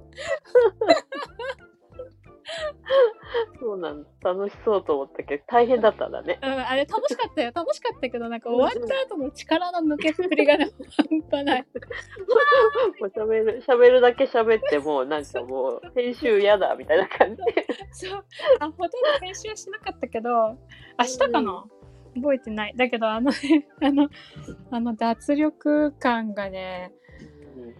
[3.61, 4.33] そうなんだ。
[4.33, 6.39] 楽しそうと思ったけど、大変だったんだね。
[6.43, 7.53] うん、あれ楽しかったよ。
[7.55, 11.67] 楽しかったけど、なんか終わった後の力の抜けっぷりがね、半端ない。
[13.01, 17.43] もう喋る、喋るだけ喋ってもう、なんかもう、編集嫌だ、みたいな感じ。
[17.93, 18.25] そう。
[18.61, 18.89] あ、ほとんど
[19.21, 20.31] 編集はしなかったけど、
[20.99, 21.65] 明日かな？
[22.15, 22.75] 覚えてない。
[22.77, 24.09] だけど、あのね、 あの、
[24.71, 26.93] あの脱力感がね、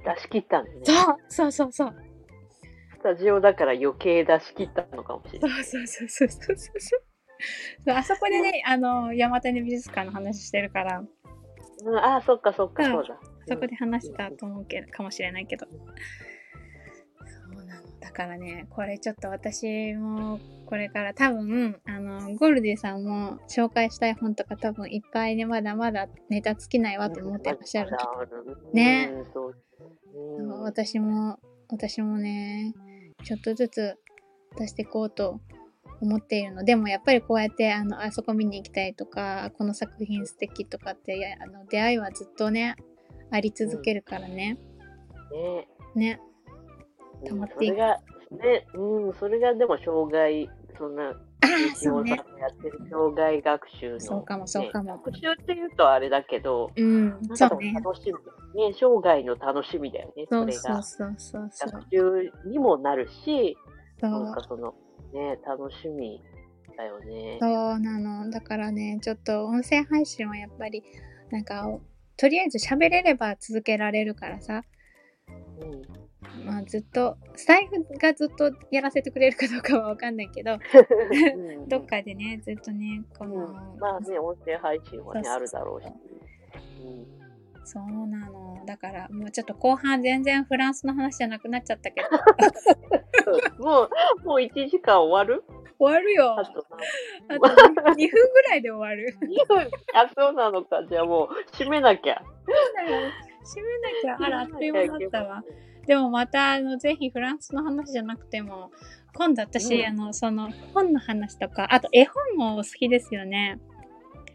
[0.05, 0.81] 出し切ったんだね。
[0.83, 1.95] そうそうそうそう。
[3.05, 5.61] スタジオだから余計出し切ったのかもしれそない。
[5.61, 7.93] うそうそうそうそうそうそう。
[7.93, 11.05] あそこでね、あの、山谷美術館の話してるから、
[11.85, 13.21] うん、ああ、そっかそっか、うんそうだ。
[13.47, 15.67] そこで話したと思うけど、かもしれないけど。
[15.67, 15.73] そ
[17.61, 18.01] うなの。
[18.01, 27.91] だからね、これちょっと私も、これから多分、あの、ゴールディさんも紹介したい本とか多分いっぱいね、まだまだネタ尽きないわと思ってらっしゃる。
[28.73, 29.13] ね
[30.63, 31.39] 私も、
[31.69, 32.73] 私もね、
[33.25, 33.97] ちょっとずつ
[34.59, 35.41] 出していこうと
[36.01, 36.65] 思っているの。
[36.65, 42.77] でもやっぱりこうやってあのあそこ見に行きたいとかこの作品素敵とかってあの出会いはずっとね
[43.31, 44.59] あり続けるからね、
[45.33, 46.21] ねね。
[47.23, 47.29] うん。
[47.29, 47.75] 溜まっていく。
[47.75, 47.97] それが、
[48.31, 50.49] ね、うん、それがでも障害、
[50.79, 51.15] そんな、
[51.75, 52.11] そうね。
[52.33, 54.47] のやってる障害学習の、そうかも。
[54.47, 57.73] そうかもね学習っていうとあれだけど、うんそうね。
[57.75, 58.13] 楽し
[58.55, 58.75] みね。
[58.79, 60.61] 生涯の楽しみだよね、そそうれが。
[60.61, 61.71] そうそうそうそう。
[61.71, 63.57] 学習にもなるし、
[64.01, 64.75] そなんうかその、
[65.13, 66.23] ね、楽しみ
[66.77, 67.39] だよね。
[67.41, 68.31] そうなの。
[68.31, 70.83] だからねちょっと音声配信はやっぱり
[71.31, 71.67] なんか
[72.17, 74.63] とりあえず喋れれば続けられるからさ。
[75.61, 76.04] うん
[76.45, 81.69] まあずっとスタイフがずっとやらせてくれるかどうかはわかんないけどうん。
[81.69, 83.33] どっかでねずっとねこうん。
[83.35, 85.89] の、まあね、音声配信はね、あるだろうし。
[87.67, 88.63] そうなの。
[88.67, 92.09] だからもうちょっと後半全然フランスの話じゃなくなっちゃったけど。
[93.59, 93.65] うん。
[93.65, 93.91] もう、
[94.27, 95.43] もう 1時間終わる？
[95.79, 96.39] 終わるよ。
[96.39, 96.67] あと
[97.29, 99.17] あと2分ぐらいで終わる。
[99.23, 99.59] 2分？
[99.95, 100.85] あ、そうなのか。
[100.89, 102.23] じゃあもう、閉めなきゃ。
[103.43, 104.27] 閉めなきゃ。
[104.27, 105.43] あらあっという間だったわ
[105.87, 108.71] でもまたあのぜひフランスの話じゃなくても
[109.15, 109.87] 今度私、うん。
[109.87, 113.61] あのその本の話とかあと絵本もお好きですよね。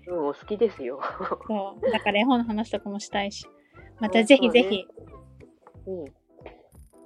[0.08, 1.00] うん、お好きですよ。
[1.48, 1.92] そう。
[1.92, 3.46] だから絵本の話とかもしたいし。
[4.00, 4.86] またぜひぜひ、
[5.86, 6.06] うん。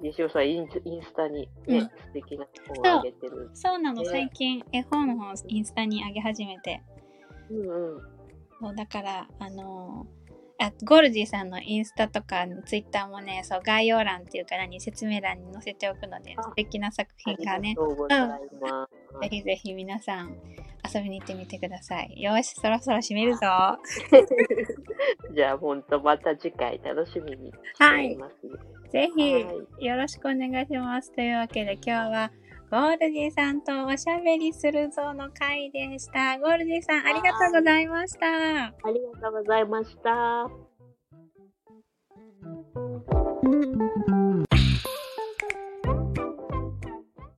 [0.00, 1.80] 西尾さん、インインスタにね、うん。
[1.80, 2.46] 素敵な
[2.82, 3.50] 本をあげてる。
[3.52, 4.02] そうなの。
[4.02, 4.08] ね。
[4.08, 6.82] 最近絵本をインスタに上げ始めて。
[7.50, 8.00] うんうん。
[8.60, 10.23] そうだからあのー
[10.58, 17.74] あゴルジーさんのインスタとかツイッターもねそう概要欄っていうか何説明欄に載せておくのであ素敵な作品がね。
[17.74, 18.28] とうござい
[18.60, 19.20] ます。
[19.20, 20.36] ぜひぜひ皆さん
[20.92, 22.22] 遊びに行ってみてください。
[22.22, 23.40] よしそろそろ閉めるぞ。
[25.34, 28.52] じゃあ、ほんと、また次回楽しみにしています、ね。
[28.90, 29.84] ぜひはい。
[29.84, 31.10] よろしくお願いします。
[31.12, 32.30] というわけで今日は
[32.70, 40.63] ゴールディさんとおしゃべりするぞの回でしたゴールディさんありがとうございましたありがとうございました。